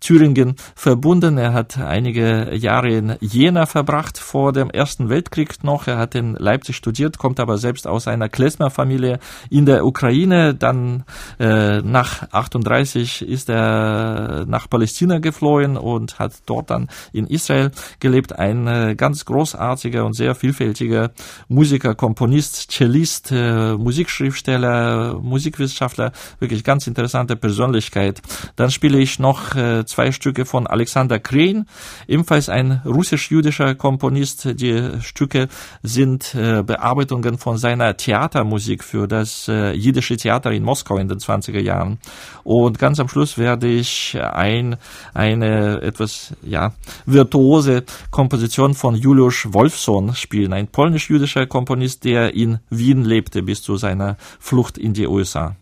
Thüringen 0.00 0.56
verbunden. 0.74 1.38
Er 1.38 1.52
hat 1.52 1.78
einige 1.78 2.54
Jahre 2.54 2.90
in 2.90 3.16
Jena 3.20 3.66
verbracht 3.66 4.18
vor 4.18 4.52
dem 4.52 4.70
Ersten 4.70 5.08
Weltkrieg 5.08 5.62
noch. 5.62 5.86
Er 5.86 5.98
hat 5.98 6.14
in 6.14 6.34
Leipzig 6.34 6.76
studiert, 6.76 7.18
kommt 7.18 7.40
aber 7.40 7.58
selbst 7.58 7.86
aus 7.86 8.08
einer 8.08 8.28
Klezmer-Familie 8.28 9.18
in 9.50 9.66
der 9.66 9.84
Ukraine. 9.84 10.54
Dann 10.54 11.04
nach 11.38 12.30
38 12.32 13.22
ist 13.22 13.50
er 13.50 14.44
nach 14.46 14.68
Palästina 14.68 15.18
geflohen 15.18 15.76
und 15.76 16.18
hat 16.18 16.32
dort 16.46 16.70
dann 16.70 16.88
in 17.12 17.26
Israel 17.26 17.70
gelebt. 17.98 18.38
Ein 18.38 18.66
äh, 18.66 18.94
ganz 19.10 19.24
großartiger 19.24 20.04
und 20.04 20.12
sehr 20.12 20.36
vielfältiger 20.36 21.10
Musiker, 21.48 21.96
Komponist, 21.96 22.70
Cellist, 22.70 23.32
äh, 23.32 23.72
Musikschriftsteller, 23.72 25.18
Musikwissenschaftler, 25.20 26.12
wirklich 26.38 26.62
ganz 26.62 26.86
interessante 26.86 27.34
Persönlichkeit. 27.34 28.22
Dann 28.54 28.70
spiele 28.70 29.00
ich 29.00 29.18
noch 29.18 29.56
äh, 29.56 29.84
zwei 29.84 30.12
Stücke 30.12 30.44
von 30.44 30.68
Alexander 30.68 31.18
Krein, 31.18 31.66
ebenfalls 32.06 32.48
ein 32.48 32.82
russisch-jüdischer 32.84 33.74
Komponist. 33.74 34.60
Die 34.60 34.90
Stücke 35.00 35.48
sind 35.82 36.32
äh, 36.36 36.62
Bearbeitungen 36.62 37.36
von 37.36 37.58
seiner 37.58 37.96
Theatermusik 37.96 38.84
für 38.84 39.08
das 39.08 39.46
jiddische 39.48 40.16
Theater 40.16 40.52
in 40.52 40.62
Moskau 40.62 40.98
in 40.98 41.08
den 41.08 41.18
20er 41.18 41.60
Jahren. 41.60 41.98
Und 42.44 42.78
ganz 42.78 43.00
am 43.00 43.08
Schluss 43.08 43.38
werde 43.38 43.66
ich 43.66 44.16
ein, 44.20 44.76
eine 45.14 45.82
etwas, 45.82 46.34
ja, 46.42 46.72
virtuose 47.06 47.84
Komposition 48.10 48.74
von 48.74 48.99
Juliusz 49.00 49.48
Wolfson 49.50 50.14
spielen, 50.14 50.52
ein 50.52 50.68
polnisch-jüdischer 50.68 51.46
Komponist, 51.46 52.04
der 52.04 52.34
in 52.34 52.58
Wien 52.68 53.04
lebte 53.04 53.42
bis 53.42 53.62
zu 53.62 53.76
seiner 53.76 54.16
Flucht 54.38 54.76
in 54.78 54.92
die 54.92 55.06
USA. 55.06 55.56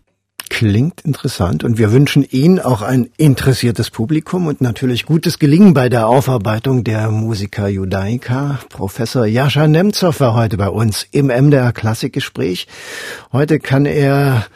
Klingt 0.51 1.03
interessant 1.03 1.63
und 1.63 1.79
wir 1.79 1.93
wünschen 1.93 2.25
Ihnen 2.29 2.59
auch 2.59 2.83
ein 2.83 3.11
interessiertes 3.17 3.91
Publikum 3.91 4.47
und 4.47 4.61
natürlich 4.61 5.07
gutes 5.07 5.39
Gelingen 5.39 5.75
bei 5.75 5.89
der 5.89 6.09
Aufarbeitung 6.09 6.85
der 6.85 7.11
Musiker 7.11 7.69
Judaika. 7.69 8.59
Professor 8.71 9.27
Jascha 9.27 9.69
Nemtsov 9.69 10.21
war 10.21 10.35
heute 10.35 10.57
bei 10.57 10.69
uns 10.69 11.07
im 11.13 11.27
MDR 11.27 11.73
Klassikgespräch. 11.73 12.67
Heute 13.31 13.61
kann 13.61 13.87
er 13.87 14.47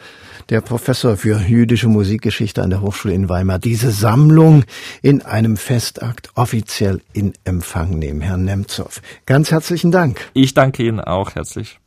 der 0.49 0.61
Professor 0.61 1.17
für 1.17 1.39
jüdische 1.39 1.87
Musikgeschichte 1.87 2.61
an 2.61 2.69
der 2.69 2.81
Hochschule 2.81 3.13
in 3.13 3.29
Weimar, 3.29 3.59
diese 3.59 3.91
Sammlung 3.91 4.63
in 5.01 5.21
einem 5.21 5.57
Festakt 5.57 6.29
offiziell 6.35 7.01
in 7.13 7.33
Empfang 7.43 7.91
nehmen. 7.99 8.21
Herr 8.21 8.37
Nemtsov, 8.37 9.01
ganz 9.25 9.51
herzlichen 9.51 9.91
Dank. 9.91 10.19
Ich 10.33 10.53
danke 10.53 10.83
Ihnen 10.83 10.99
auch 10.99 11.35
herzlich. 11.35 11.79